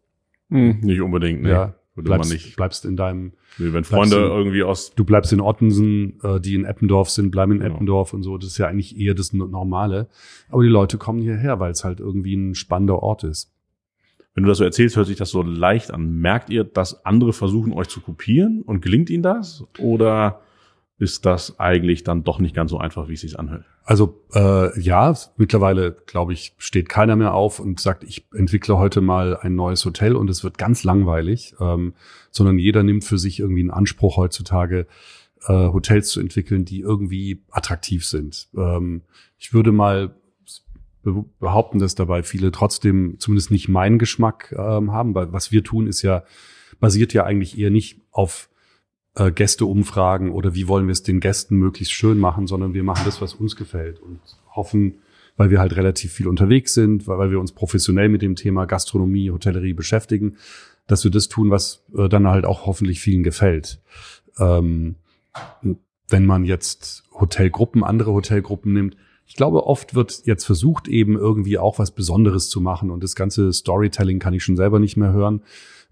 [0.49, 1.41] hm, nicht unbedingt.
[1.41, 1.49] Ne?
[1.49, 2.55] Ja, würde bleibst, man nicht.
[2.55, 3.33] Bleibst in deinem.
[3.57, 4.93] Nee, wenn Freunde in, irgendwie aus.
[4.95, 7.75] Du bleibst in Ottensen, äh, die in Eppendorf sind, bleiben in genau.
[7.75, 8.37] Eppendorf und so.
[8.37, 10.07] Das ist ja eigentlich eher das Normale.
[10.49, 13.51] Aber die Leute kommen hierher, weil es halt irgendwie ein spannender Ort ist.
[14.33, 16.19] Wenn du das so erzählst, hört sich das so leicht an.
[16.19, 19.65] Merkt ihr, dass andere versuchen, euch zu kopieren und gelingt ihnen das?
[19.79, 20.41] Oder
[20.99, 23.63] ist das eigentlich dann doch nicht ganz so einfach, wie es sich anhört.
[23.83, 28.99] Also äh, ja, mittlerweile glaube ich steht keiner mehr auf und sagt, ich entwickle heute
[28.99, 31.93] mal ein neues Hotel und es wird ganz langweilig, ähm,
[32.31, 34.87] sondern jeder nimmt für sich irgendwie einen Anspruch heutzutage
[35.47, 38.49] äh, Hotels zu entwickeln, die irgendwie attraktiv sind.
[38.55, 39.03] Ähm,
[39.37, 40.13] ich würde mal
[41.39, 45.87] behaupten, dass dabei viele trotzdem zumindest nicht meinen Geschmack ähm, haben, weil was wir tun
[45.87, 46.23] ist ja
[46.81, 48.49] basiert ja eigentlich eher nicht auf
[49.19, 52.83] äh, Gäste umfragen oder wie wollen wir es den Gästen möglichst schön machen, sondern wir
[52.83, 54.19] machen das, was uns gefällt und
[54.55, 54.99] hoffen,
[55.35, 59.29] weil wir halt relativ viel unterwegs sind, weil wir uns professionell mit dem Thema Gastronomie,
[59.31, 60.37] Hotellerie beschäftigen,
[60.87, 63.81] dass wir das tun, was äh, dann halt auch hoffentlich vielen gefällt.
[64.39, 64.95] Ähm,
[66.07, 68.95] wenn man jetzt Hotelgruppen, andere Hotelgruppen nimmt,
[69.27, 73.15] ich glaube, oft wird jetzt versucht, eben irgendwie auch was Besonderes zu machen und das
[73.15, 75.41] ganze Storytelling kann ich schon selber nicht mehr hören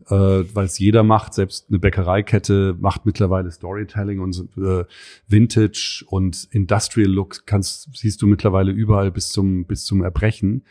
[0.09, 0.15] äh,
[0.53, 1.33] weil es jeder macht.
[1.33, 4.85] Selbst eine Bäckereikette macht mittlerweile Storytelling und äh,
[5.27, 10.63] Vintage und Industrial Look kannst siehst du mittlerweile überall bis zum bis zum Erbrechen.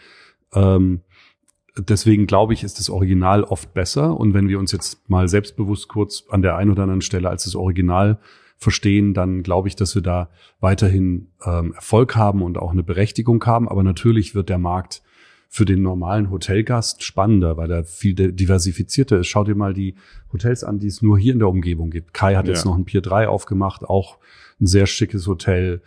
[0.55, 1.01] Ähm,
[1.77, 4.17] deswegen glaube ich, ist das Original oft besser.
[4.17, 7.45] Und wenn wir uns jetzt mal selbstbewusst kurz an der einen oder anderen Stelle als
[7.45, 8.19] das Original
[8.57, 13.45] verstehen, dann glaube ich, dass wir da weiterhin ähm, Erfolg haben und auch eine Berechtigung
[13.45, 13.69] haben.
[13.69, 15.03] Aber natürlich wird der Markt
[15.57, 19.29] für den normalen Hotelgast spannender, weil er viel diversifizierter ist.
[19.29, 19.95] Schau dir mal die
[20.31, 22.13] Hotels an, die es nur hier in der Umgebung gibt.
[22.13, 22.53] Kai hat ja.
[22.53, 24.19] jetzt noch ein Pier 3 aufgemacht, auch
[24.61, 25.81] ein sehr schickes Hotel.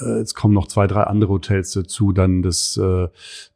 [0.00, 3.06] Äh, jetzt kommen noch zwei, drei andere Hotels dazu, dann das äh,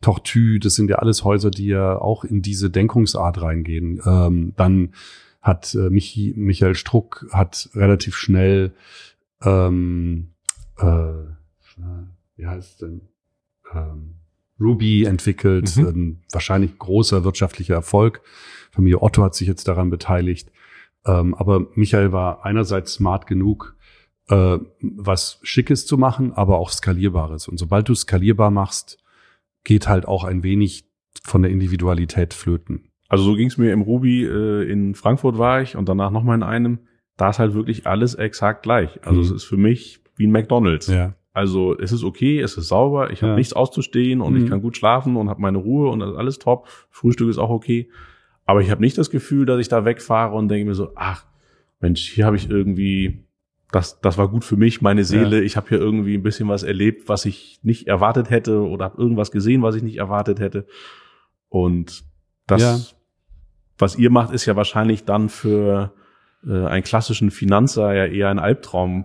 [0.00, 4.00] Tortue, das sind ja alles Häuser, die ja auch in diese Denkungsart reingehen.
[4.06, 4.94] Ähm, dann
[5.42, 8.74] hat äh, Michi, Michael Struck hat relativ schnell
[9.42, 10.28] ähm,
[10.78, 10.84] äh,
[12.36, 13.00] wie heißt denn
[13.74, 14.17] ähm,
[14.60, 15.86] Ruby entwickelt, mhm.
[15.86, 18.22] ein wahrscheinlich großer wirtschaftlicher Erfolg.
[18.70, 20.50] Familie Otto hat sich jetzt daran beteiligt.
[21.06, 23.76] Ähm, aber Michael war einerseits smart genug,
[24.28, 27.48] äh, was Schickes zu machen, aber auch Skalierbares.
[27.48, 28.98] Und sobald du skalierbar machst,
[29.64, 30.84] geht halt auch ein wenig
[31.22, 32.90] von der Individualität flöten.
[33.08, 36.36] Also so ging es mir im Ruby, äh, in Frankfurt war ich und danach nochmal
[36.36, 36.80] in einem.
[37.16, 39.00] Da ist halt wirklich alles exakt gleich.
[39.04, 39.26] Also mhm.
[39.26, 40.88] es ist für mich wie ein McDonalds.
[40.88, 41.14] Ja.
[41.38, 43.36] Also es ist okay, es ist sauber, ich habe ja.
[43.36, 44.42] nichts auszustehen und mhm.
[44.42, 46.66] ich kann gut schlafen und habe meine Ruhe und alles top.
[46.90, 47.88] Frühstück ist auch okay.
[48.44, 51.26] Aber ich habe nicht das Gefühl, dass ich da wegfahre und denke mir so, ach
[51.78, 53.24] Mensch, hier habe ich irgendwie,
[53.70, 55.36] das, das war gut für mich, meine Seele.
[55.36, 55.42] Ja.
[55.44, 59.00] Ich habe hier irgendwie ein bisschen was erlebt, was ich nicht erwartet hätte oder habe
[59.00, 60.66] irgendwas gesehen, was ich nicht erwartet hätte.
[61.48, 62.02] Und
[62.48, 62.78] das, ja.
[63.78, 65.92] was ihr macht, ist ja wahrscheinlich dann für
[66.44, 69.04] äh, einen klassischen Finanzer ja eher ein Albtraum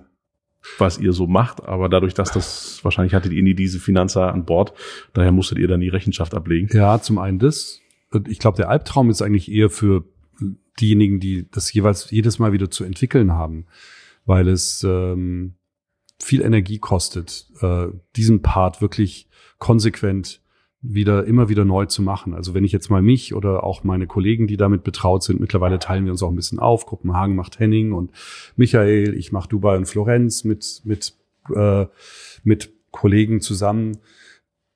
[0.77, 4.45] was ihr so macht, aber dadurch, dass das wahrscheinlich hattet ihr nie diese Finanzer an
[4.45, 4.73] Bord,
[5.13, 6.69] daher musstet ihr dann die Rechenschaft ablegen.
[6.71, 7.81] Ja, zum einen das.
[8.27, 10.05] Ich glaube, der Albtraum ist eigentlich eher für
[10.79, 13.65] diejenigen, die das jeweils jedes Mal wieder zu entwickeln haben,
[14.25, 15.55] weil es ähm,
[16.21, 19.27] viel Energie kostet, äh, diesen Part wirklich
[19.59, 20.42] konsequent
[20.83, 22.33] wieder immer wieder neu zu machen.
[22.33, 25.79] Also wenn ich jetzt mal mich oder auch meine Kollegen, die damit betraut sind, mittlerweile
[25.79, 26.85] teilen wir uns auch ein bisschen auf.
[26.85, 28.11] Kopenhagen macht Henning und
[28.57, 31.15] Michael, ich mache Dubai und Florenz mit mit
[31.55, 31.85] äh,
[32.43, 33.97] mit Kollegen zusammen.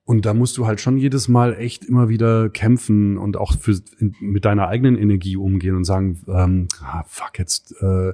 [0.05, 3.77] Und da musst du halt schon jedes Mal echt immer wieder kämpfen und auch für,
[3.99, 8.13] in, mit deiner eigenen Energie umgehen und sagen, ähm, ah, fuck, jetzt äh,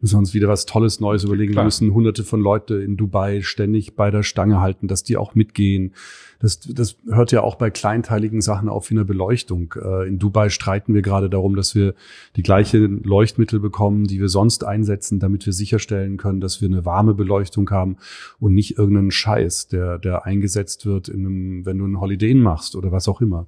[0.00, 1.52] müssen wir uns wieder was Tolles Neues überlegen.
[1.52, 1.62] Klar.
[1.62, 5.34] Wir müssen hunderte von Leute in Dubai ständig bei der Stange halten, dass die auch
[5.34, 5.94] mitgehen.
[6.38, 9.74] Das, das hört ja auch bei kleinteiligen Sachen auf wie eine Beleuchtung.
[9.82, 11.94] Äh, in Dubai streiten wir gerade darum, dass wir
[12.36, 16.84] die gleiche Leuchtmittel bekommen, die wir sonst einsetzen, damit wir sicherstellen können, dass wir eine
[16.84, 17.96] warme Beleuchtung haben
[18.38, 22.76] und nicht irgendeinen Scheiß, der, der eingesetzt wird, in einem, wenn du einen Holiday machst
[22.76, 23.46] oder was auch immer.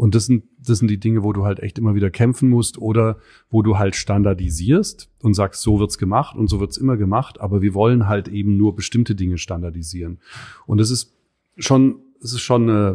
[0.00, 2.78] Und das sind, das sind die Dinge, wo du halt echt immer wieder kämpfen musst
[2.78, 3.18] oder
[3.50, 7.60] wo du halt standardisierst und sagst, so wird's gemacht und so wird's immer gemacht, aber
[7.60, 10.18] wir wollen halt eben nur bestimmte Dinge standardisieren.
[10.64, 11.12] Und das ist
[11.58, 12.94] schon, es ist schon äh,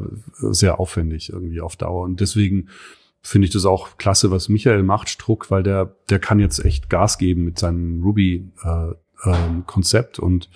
[0.52, 2.06] sehr aufwendig irgendwie auf Dauer.
[2.06, 2.70] Und deswegen
[3.22, 6.90] finde ich das auch klasse, was Michael macht, Struck, weil der, der kann jetzt echt
[6.90, 10.50] Gas geben mit seinem Ruby-Konzept äh, äh, und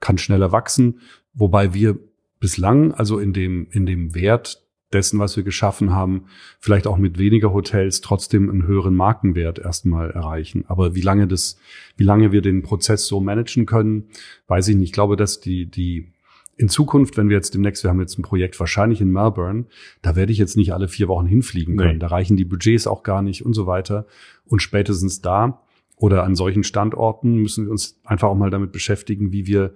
[0.00, 1.00] kann schneller wachsen.
[1.34, 1.98] Wobei wir
[2.40, 4.62] bislang, also in dem, in dem Wert,
[4.92, 6.24] dessen, was wir geschaffen haben,
[6.60, 10.64] vielleicht auch mit weniger Hotels trotzdem einen höheren Markenwert erstmal erreichen.
[10.68, 11.58] Aber wie lange das,
[11.96, 14.04] wie lange wir den Prozess so managen können,
[14.48, 14.88] weiß ich nicht.
[14.88, 16.12] Ich glaube, dass die, die
[16.56, 19.64] in Zukunft, wenn wir jetzt demnächst, wir haben jetzt ein Projekt wahrscheinlich in Melbourne,
[20.02, 21.94] da werde ich jetzt nicht alle vier Wochen hinfliegen können.
[21.94, 21.98] Nee.
[21.98, 24.06] Da reichen die Budgets auch gar nicht und so weiter.
[24.46, 25.62] Und spätestens da
[25.96, 29.72] oder an solchen Standorten müssen wir uns einfach auch mal damit beschäftigen, wie wir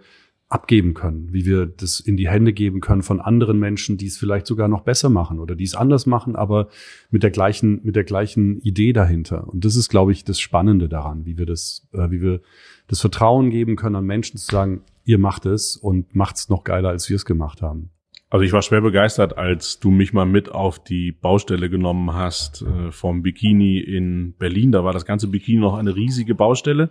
[0.49, 4.17] abgeben können, wie wir das in die Hände geben können von anderen Menschen, die es
[4.17, 6.69] vielleicht sogar noch besser machen oder die es anders machen, aber
[7.11, 9.49] mit der gleichen mit der gleichen Idee dahinter.
[9.49, 12.43] Und das ist, glaube ich, das Spannende daran, wie wir das, äh, wie wir
[12.87, 16.91] das Vertrauen geben können an Menschen zu sagen, ihr macht es und macht's noch geiler,
[16.91, 17.91] als wir es gemacht haben.
[18.31, 22.63] Also ich war schwer begeistert, als du mich mal mit auf die Baustelle genommen hast
[22.63, 24.73] äh, vom Bikini in Berlin.
[24.73, 26.91] Da war das ganze Bikini noch eine riesige Baustelle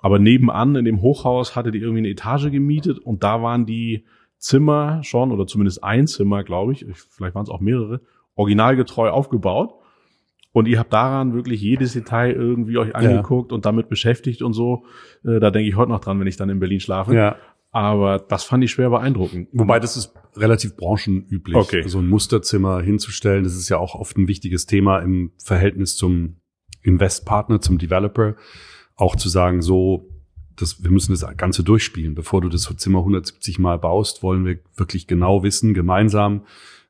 [0.00, 4.04] aber nebenan in dem Hochhaus hatte die irgendwie eine Etage gemietet und da waren die
[4.38, 8.00] Zimmer schon, oder zumindest ein Zimmer, glaube ich, vielleicht waren es auch mehrere,
[8.34, 9.74] originalgetreu aufgebaut.
[10.52, 13.54] Und ihr habt daran wirklich jedes Detail irgendwie euch angeguckt ja.
[13.54, 14.84] und damit beschäftigt und so.
[15.24, 17.14] Äh, da denke ich heute noch dran, wenn ich dann in Berlin schlafe.
[17.14, 17.36] Ja.
[17.70, 19.48] Aber das fand ich schwer beeindruckend.
[19.52, 21.86] Wobei das ist relativ branchenüblich, okay.
[21.86, 23.44] so ein Musterzimmer hinzustellen.
[23.44, 26.40] Das ist ja auch oft ein wichtiges Thema im Verhältnis zum
[26.82, 28.34] Investpartner, zum Developer
[29.00, 30.08] auch zu sagen, so,
[30.56, 32.14] das, wir müssen das Ganze durchspielen.
[32.14, 36.42] Bevor du das Zimmer 170 Mal baust, wollen wir wirklich genau wissen, gemeinsam,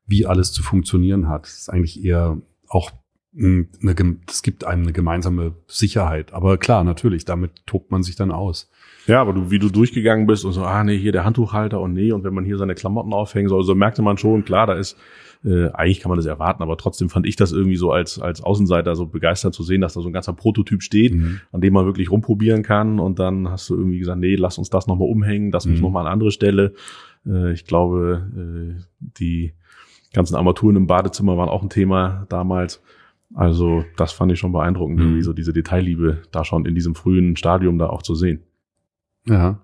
[0.06, 1.44] wie alles zu funktionieren hat.
[1.44, 2.38] Das ist eigentlich eher
[2.68, 2.90] auch
[3.36, 3.66] eine,
[4.26, 6.32] das gibt einem eine gemeinsame Sicherheit.
[6.32, 8.68] Aber klar, natürlich, damit tobt man sich dann aus.
[9.06, 11.92] Ja, aber du, wie du durchgegangen bist und so, ah nee, hier der Handtuchhalter und
[11.92, 14.74] nee, und wenn man hier seine Klamotten aufhängen soll, so merkte man schon, klar, da
[14.74, 14.96] ist,
[15.44, 18.42] äh, eigentlich kann man das erwarten, aber trotzdem fand ich das irgendwie so als, als
[18.42, 21.40] Außenseiter so begeistert zu sehen, dass da so ein ganzer Prototyp steht, mhm.
[21.52, 24.68] an dem man wirklich rumprobieren kann und dann hast du irgendwie gesagt, nee, lass uns
[24.68, 25.72] das nochmal umhängen, das mhm.
[25.72, 26.74] muss nochmal an andere Stelle.
[27.26, 29.54] Äh, ich glaube, äh, die
[30.12, 32.82] ganzen Armaturen im Badezimmer waren auch ein Thema damals.
[33.34, 35.04] Also das fand ich schon beeindruckend, mhm.
[35.04, 38.42] irgendwie so diese Detailliebe da schon in diesem frühen Stadium da auch zu sehen.
[39.26, 39.60] Ja.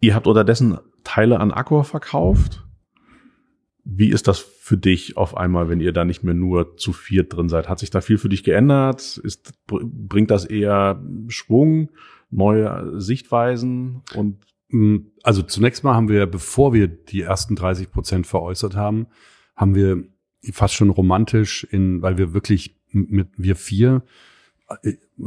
[0.00, 2.65] Ihr habt unterdessen Teile an Accor verkauft.
[3.88, 7.32] Wie ist das für dich auf einmal, wenn ihr da nicht mehr nur zu viert
[7.32, 7.68] drin seid?
[7.68, 9.18] Hat sich da viel für dich geändert?
[9.18, 11.90] Ist, bringt das eher Schwung,
[12.30, 14.38] neue Sichtweisen und
[14.70, 19.06] mm, also zunächst mal haben wir, bevor wir die ersten 30 Prozent veräußert haben,
[19.54, 20.02] haben wir
[20.52, 24.02] fast schon romantisch in, weil wir wirklich mit wir vier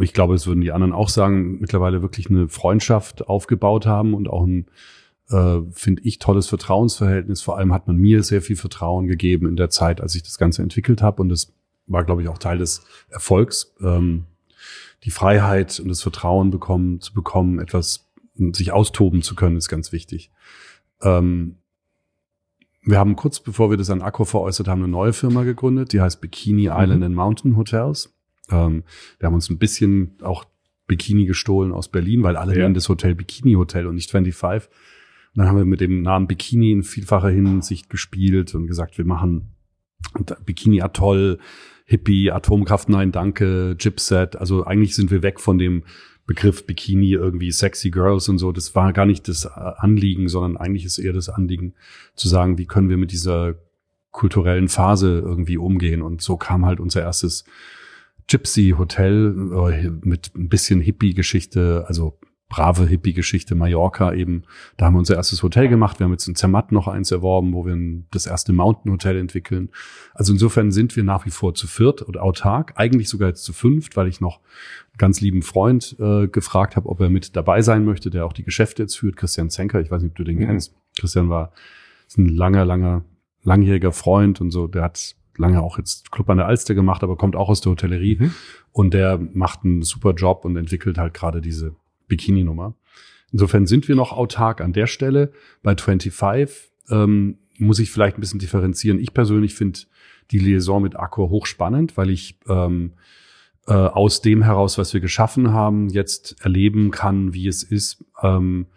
[0.01, 4.27] ich glaube, es würden die anderen auch sagen, mittlerweile wirklich eine Freundschaft aufgebaut haben und
[4.27, 4.65] auch ein,
[5.29, 7.41] äh, finde ich, tolles Vertrauensverhältnis.
[7.41, 10.37] Vor allem hat man mir sehr viel Vertrauen gegeben in der Zeit, als ich das
[10.37, 11.21] Ganze entwickelt habe.
[11.21, 11.53] Und das
[11.87, 13.73] war, glaube ich, auch Teil des Erfolgs.
[13.81, 14.25] Ähm,
[15.03, 19.91] die Freiheit und das Vertrauen bekommen, zu bekommen, etwas sich austoben zu können, ist ganz
[19.91, 20.31] wichtig.
[21.01, 21.55] Ähm,
[22.81, 26.01] wir haben kurz bevor wir das an Akku veräußert haben, eine neue Firma gegründet, die
[26.01, 27.03] heißt Bikini Island mhm.
[27.03, 28.13] and Mountain Hotels.
[28.49, 28.83] Ähm,
[29.19, 30.45] wir haben uns ein bisschen auch
[30.87, 32.63] Bikini gestohlen aus Berlin, weil alle ja.
[32.63, 34.69] nennen das Hotel Bikini Hotel und nicht 25.
[35.39, 39.53] Dann haben wir mit dem Namen Bikini in vielfacher Hinsicht gespielt und gesagt, wir machen
[40.45, 41.39] Bikini Atoll,
[41.85, 44.35] Hippie, Atomkraft Nein Danke, Gypset.
[44.35, 45.83] Also eigentlich sind wir weg von dem
[46.27, 48.51] Begriff Bikini irgendwie sexy Girls und so.
[48.51, 51.73] Das war gar nicht das Anliegen, sondern eigentlich ist eher das Anliegen
[52.15, 53.55] zu sagen, wie können wir mit dieser
[54.11, 56.01] kulturellen Phase irgendwie umgehen.
[56.01, 57.45] Und so kam halt unser erstes
[58.27, 62.19] Gypsy Hotel äh, mit ein bisschen Hippie-Geschichte, also
[62.49, 64.43] brave Hippie-Geschichte Mallorca eben.
[64.75, 65.99] Da haben wir unser erstes Hotel gemacht.
[65.99, 67.77] Wir haben jetzt in Zermatt noch eins erworben, wo wir
[68.11, 69.69] das erste Mountain Hotel entwickeln.
[70.15, 72.73] Also insofern sind wir nach wie vor zu viert und autark.
[72.75, 76.89] Eigentlich sogar jetzt zu fünft, weil ich noch einen ganz lieben Freund äh, gefragt habe,
[76.89, 79.15] ob er mit dabei sein möchte, der auch die Geschäfte jetzt führt.
[79.15, 80.45] Christian Zenker, ich weiß nicht, ob du den mhm.
[80.47, 80.73] kennst.
[80.99, 81.53] Christian war
[82.17, 83.05] ein langer, langer,
[83.43, 84.67] langjähriger Freund und so.
[84.67, 87.71] Der hat lange auch jetzt Club an der Alster gemacht, aber kommt auch aus der
[87.71, 88.17] Hotellerie.
[88.19, 88.33] Mhm.
[88.71, 91.75] Und der macht einen super Job und entwickelt halt gerade diese
[92.09, 92.75] Bikini-Nummer.
[93.31, 95.31] Insofern sind wir noch autark an der Stelle.
[95.63, 98.99] Bei 25 ähm, muss ich vielleicht ein bisschen differenzieren.
[98.99, 99.79] Ich persönlich finde
[100.31, 102.93] die Liaison mit Accor hochspannend, weil ich ähm,
[103.67, 108.67] äh, aus dem heraus, was wir geschaffen haben, jetzt erleben kann, wie es ist, ähm,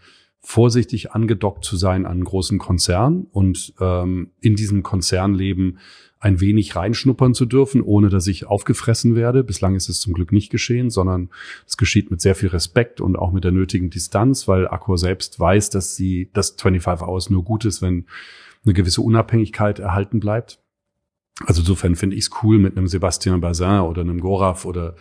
[0.44, 5.78] vorsichtig angedockt zu sein an einen großen Konzern und ähm, in diesem Konzernleben
[6.18, 9.42] ein wenig reinschnuppern zu dürfen, ohne dass ich aufgefressen werde.
[9.42, 11.30] Bislang ist es zum Glück nicht geschehen, sondern
[11.66, 15.38] es geschieht mit sehr viel Respekt und auch mit der nötigen Distanz, weil Accor selbst
[15.40, 18.06] weiß, dass sie, dass 25 Hours nur gut ist, wenn
[18.64, 20.60] eine gewisse Unabhängigkeit erhalten bleibt.
[21.44, 24.94] Also insofern finde ich es cool, mit einem Sebastian Bazin oder einem Goraf oder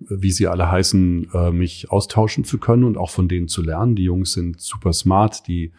[0.00, 3.96] wie sie alle heißen, äh, mich austauschen zu können und auch von denen zu lernen.
[3.96, 5.72] Die Jungs sind super smart, die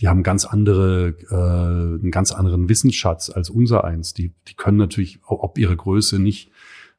[0.00, 4.14] die haben ganz andere, äh, einen ganz anderen Wissensschatz als unser eins.
[4.14, 6.50] Die, die können natürlich, ob ihre Größe nicht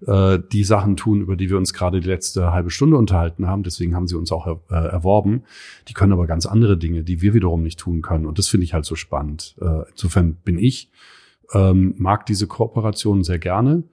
[0.05, 3.63] äh, die Sachen tun, über die wir uns gerade die letzte halbe Stunde unterhalten haben.
[3.63, 5.43] Deswegen haben sie uns auch äh, erworben.
[5.87, 8.27] Die können aber ganz andere Dinge, die wir wiederum nicht tun können.
[8.27, 9.55] Und das finde ich halt so spannend.
[9.59, 10.91] Äh, insofern bin ich,
[11.53, 13.83] ähm, mag diese Kooperation sehr gerne.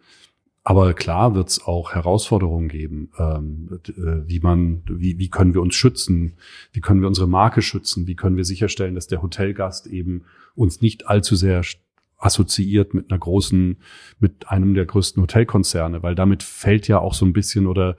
[0.69, 5.63] Aber klar wird es auch Herausforderungen geben, ähm, äh, wie man, wie, wie können wir
[5.63, 6.35] uns schützen,
[6.73, 10.83] wie können wir unsere Marke schützen, wie können wir sicherstellen, dass der Hotelgast eben uns
[10.83, 11.63] nicht allzu sehr
[12.19, 13.79] assoziiert mit einer großen,
[14.19, 17.97] mit einem der größten Hotelkonzerne, weil damit fällt ja auch so ein bisschen oder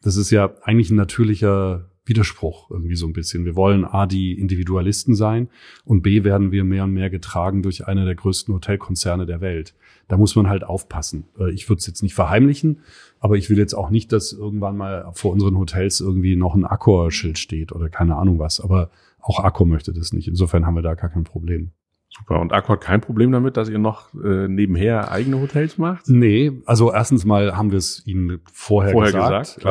[0.00, 3.44] das ist ja eigentlich ein natürlicher Widerspruch irgendwie so ein bisschen.
[3.44, 5.48] Wir wollen A, die Individualisten sein
[5.84, 9.74] und B, werden wir mehr und mehr getragen durch einer der größten Hotelkonzerne der Welt.
[10.08, 11.24] Da muss man halt aufpassen.
[11.38, 12.80] Äh, ich würde es jetzt nicht verheimlichen,
[13.20, 16.64] aber ich will jetzt auch nicht, dass irgendwann mal vor unseren Hotels irgendwie noch ein
[16.64, 18.60] Accor-Schild steht oder keine Ahnung was.
[18.60, 18.90] Aber
[19.20, 20.26] auch Accor möchte das nicht.
[20.26, 21.70] Insofern haben wir da gar kein Problem.
[22.18, 22.40] Super.
[22.40, 26.08] Und hat kein Problem damit, dass ihr noch äh, nebenher eigene Hotels macht?
[26.08, 29.64] Nee, also erstens mal haben wir es ihnen vorher, vorher gesagt, gesagt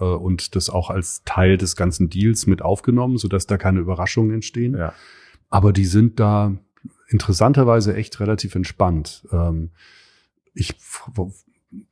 [0.00, 3.80] äh, äh, und das auch als Teil des ganzen Deals mit aufgenommen, sodass da keine
[3.80, 4.76] Überraschungen entstehen.
[4.76, 4.92] Ja.
[5.48, 6.54] Aber die sind da
[7.08, 9.26] interessanterweise echt relativ entspannt.
[9.32, 9.70] Ähm,
[10.54, 10.74] ich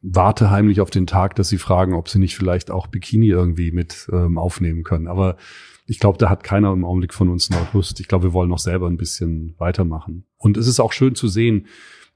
[0.03, 3.73] warte heimlich auf den Tag, dass sie fragen, ob sie nicht vielleicht auch Bikini irgendwie
[3.73, 5.07] mit ähm, aufnehmen können.
[5.07, 5.37] Aber
[5.87, 7.99] ich glaube, da hat keiner im Augenblick von uns noch Lust.
[8.01, 10.25] Ich glaube, wir wollen noch selber ein bisschen weitermachen.
[10.37, 11.67] Und es ist auch schön zu sehen,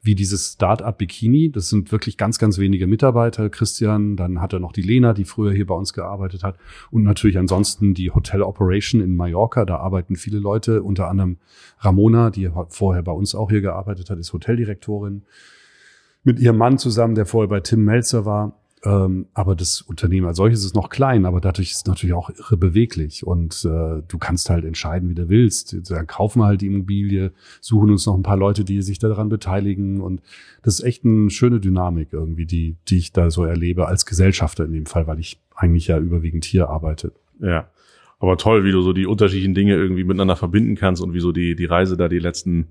[0.05, 1.51] wie dieses Start-up Bikini.
[1.51, 3.49] Das sind wirklich ganz, ganz wenige Mitarbeiter.
[3.49, 6.59] Christian, dann hat er noch die Lena, die früher hier bei uns gearbeitet hat.
[6.91, 9.65] Und natürlich ansonsten die Hotel Operation in Mallorca.
[9.65, 11.39] Da arbeiten viele Leute, unter anderem
[11.79, 15.23] Ramona, die vorher bei uns auch hier gearbeitet hat, ist Hoteldirektorin.
[16.25, 18.59] Mit ihrem Mann zusammen, der vorher bei Tim Melzer war.
[18.85, 22.29] Ähm, aber das Unternehmen als solches ist noch klein, aber dadurch ist es natürlich auch
[22.29, 25.91] irre beweglich und äh, du kannst halt entscheiden, wie du willst.
[25.91, 29.31] Dann kaufen wir halt die Immobilie, suchen uns noch ein paar Leute, die sich daran
[29.31, 30.21] beteiligen und
[30.63, 34.67] das ist echt eine schöne Dynamik irgendwie, die, die ich da so erlebe als Gesellschafter
[34.67, 37.13] in dem Fall, weil ich eigentlich ja überwiegend hier arbeite.
[37.41, 37.69] Ja.
[38.19, 41.33] Aber toll, wie du so die unterschiedlichen Dinge irgendwie miteinander verbinden kannst und wie so
[41.33, 42.69] die, die Reise da die letzten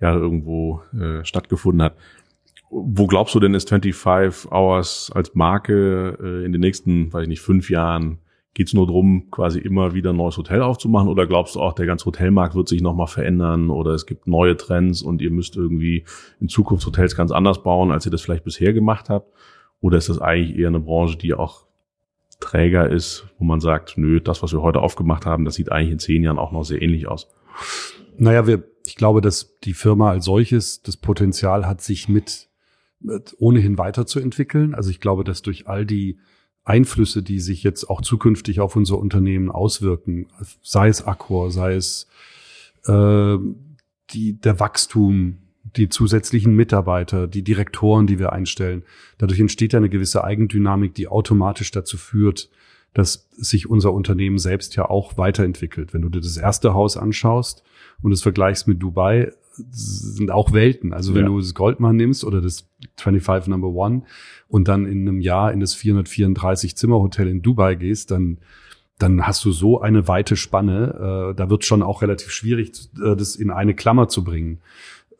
[0.00, 1.96] Jahre irgendwo äh, stattgefunden hat.
[2.70, 7.28] Wo glaubst du denn, ist 25 Hours als Marke äh, in den nächsten, weiß ich
[7.28, 8.18] nicht, fünf Jahren?
[8.54, 11.08] Geht es nur drum, quasi immer wieder ein neues Hotel aufzumachen?
[11.08, 13.70] Oder glaubst du auch, der ganze Hotelmarkt wird sich nochmal verändern?
[13.70, 16.04] Oder es gibt neue Trends und ihr müsst irgendwie
[16.40, 19.30] in Zukunft Hotels ganz anders bauen, als ihr das vielleicht bisher gemacht habt?
[19.80, 21.66] Oder ist das eigentlich eher eine Branche, die auch
[22.40, 25.92] Träger ist, wo man sagt, nö, das, was wir heute aufgemacht haben, das sieht eigentlich
[25.92, 27.28] in zehn Jahren auch noch sehr ähnlich aus?
[28.18, 32.48] Naja, wir, ich glaube, dass die Firma als solches das Potenzial hat, sich mit
[33.38, 34.74] ohnehin weiterzuentwickeln.
[34.74, 36.18] Also ich glaube, dass durch all die
[36.64, 40.26] Einflüsse, die sich jetzt auch zukünftig auf unser Unternehmen auswirken,
[40.62, 42.08] sei es Accor, sei es
[42.86, 43.36] äh,
[44.10, 45.38] die, der Wachstum,
[45.76, 48.82] die zusätzlichen Mitarbeiter, die Direktoren, die wir einstellen.
[49.18, 52.48] Dadurch entsteht ja eine gewisse Eigendynamik, die automatisch dazu führt,
[52.94, 55.92] dass sich unser Unternehmen selbst ja auch weiterentwickelt.
[55.92, 57.62] Wenn du dir das erste Haus anschaust
[58.00, 59.32] und es vergleichst mit Dubai,
[59.70, 60.92] sind auch Welten.
[60.92, 61.28] Also wenn ja.
[61.28, 64.02] du das Goldman nimmst oder das 25 Number One
[64.48, 68.38] und dann in einem Jahr in das 434 Zimmerhotel in Dubai gehst, dann
[68.98, 71.32] dann hast du so eine weite Spanne.
[71.32, 74.60] Äh, da wird schon auch relativ schwierig, äh, das in eine Klammer zu bringen.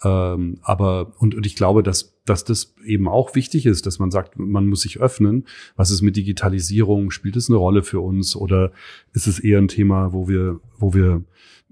[0.03, 4.11] Ähm, aber und, und ich glaube, dass dass das eben auch wichtig ist, dass man
[4.11, 5.47] sagt, man muss sich öffnen.
[5.76, 7.11] Was ist mit Digitalisierung?
[7.11, 8.72] Spielt es eine Rolle für uns oder
[9.12, 11.22] ist es eher ein Thema, wo wir wo wir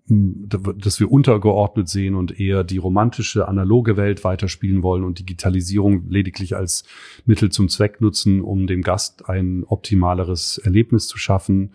[0.07, 6.57] dass wir untergeordnet sehen und eher die romantische analoge Welt weiterspielen wollen und Digitalisierung lediglich
[6.57, 6.85] als
[7.25, 11.73] Mittel zum Zweck nutzen, um dem Gast ein optimaleres Erlebnis zu schaffen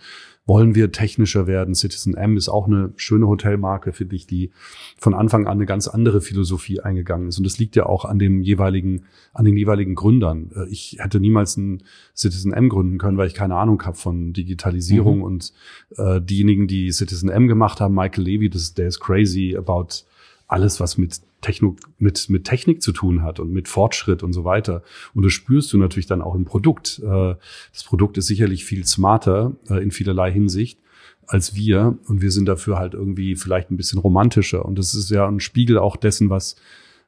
[0.49, 1.75] wollen wir technischer werden.
[1.75, 4.51] Citizen M ist auch eine schöne Hotelmarke, finde ich, die
[4.97, 7.37] von Anfang an eine ganz andere Philosophie eingegangen ist.
[7.37, 10.51] Und das liegt ja auch an dem jeweiligen, an den jeweiligen Gründern.
[10.55, 11.83] Äh, ich hätte niemals ein
[12.15, 15.23] Citizen M gründen können, weil ich keine Ahnung habe von Digitalisierung mhm.
[15.23, 15.53] und
[15.95, 20.03] äh, diejenigen, die Citizen M gemacht haben, Michael Levy, das, der ist crazy about
[20.47, 24.43] alles, was mit Techno, mit, mit Technik zu tun hat und mit Fortschritt und so
[24.43, 24.83] weiter.
[25.13, 26.99] Und das spürst du natürlich dann auch im Produkt.
[27.03, 27.35] Äh,
[27.71, 30.79] das Produkt ist sicherlich viel smarter äh, in vielerlei Hinsicht
[31.27, 31.97] als wir.
[32.07, 34.65] Und wir sind dafür halt irgendwie vielleicht ein bisschen romantischer.
[34.65, 36.55] Und das ist ja ein Spiegel auch dessen, was,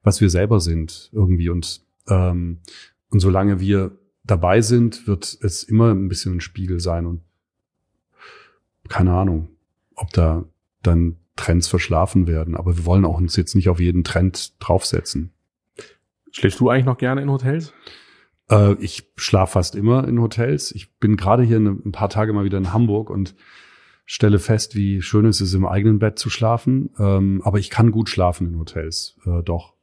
[0.03, 1.49] was wir selber sind irgendwie.
[1.49, 2.59] Und, ähm,
[3.09, 3.91] und solange wir
[4.23, 7.05] dabei sind, wird es immer ein bisschen ein Spiegel sein.
[7.05, 7.21] Und
[8.87, 9.49] keine Ahnung,
[9.95, 10.45] ob da
[10.83, 12.55] dann Trends verschlafen werden.
[12.55, 15.31] Aber wir wollen auch uns jetzt nicht auf jeden Trend draufsetzen.
[16.31, 17.73] Schläfst du eigentlich noch gerne in Hotels?
[18.49, 20.71] Äh, ich schlafe fast immer in Hotels.
[20.71, 23.35] Ich bin gerade hier ein paar Tage mal wieder in Hamburg und
[24.05, 26.91] stelle fest, wie schön es ist, im eigenen Bett zu schlafen.
[26.99, 29.73] Ähm, aber ich kann gut schlafen in Hotels, äh, doch.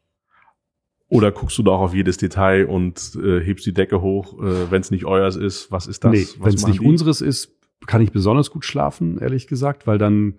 [1.09, 4.71] Oder guckst du da auch auf jedes Detail und äh, hebst die Decke hoch, äh,
[4.71, 5.73] wenn es nicht euers ist?
[5.73, 6.13] Was ist das?
[6.13, 6.87] Nee, wenn es nicht die?
[6.87, 7.57] unseres ist,
[7.87, 10.35] kann ich besonders gut schlafen, ehrlich gesagt, weil dann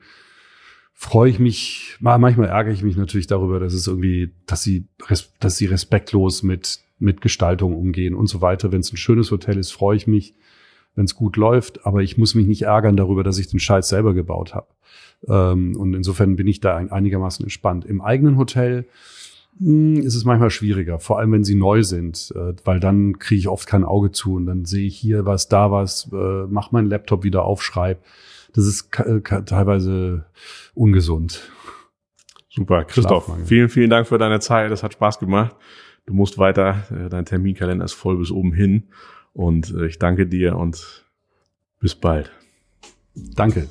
[1.02, 4.86] freue ich mich, manchmal ärgere ich mich natürlich darüber, dass es irgendwie, dass sie,
[5.40, 8.74] dass sie respektlos mit, mit Gestaltung umgehen und so weiter.
[8.74, 10.36] Wenn es ein schönes Hotel ist, freue ich mich,
[10.96, 13.88] wenn es gut läuft, aber ich muss mich nicht ärgern darüber, dass ich den Scheiß
[13.88, 14.68] selber gebaut habe.
[15.26, 17.86] Ähm, und insofern bin ich da einigermaßen entspannt.
[17.86, 18.86] Im eigenen Hotel
[19.58, 23.20] mh, hm, ist es manchmal schwieriger, vor allem wenn sie neu sind, äh, weil dann
[23.20, 26.46] kriege ich oft kein Auge zu und dann sehe ich hier was, da was, äh,
[26.50, 28.04] mach meinen Laptop wieder auf, schreib
[28.54, 30.26] das ist teilweise
[30.74, 31.52] ungesund.
[32.50, 34.72] Super, Christoph, vielen, vielen Dank für deine Zeit.
[34.72, 35.56] Das hat Spaß gemacht.
[36.06, 38.90] Du musst weiter, äh, dein Terminkalender ist voll bis oben hin.
[39.34, 41.06] Und äh, ich danke dir und
[41.80, 42.32] bis bald.
[43.16, 43.68] Danke.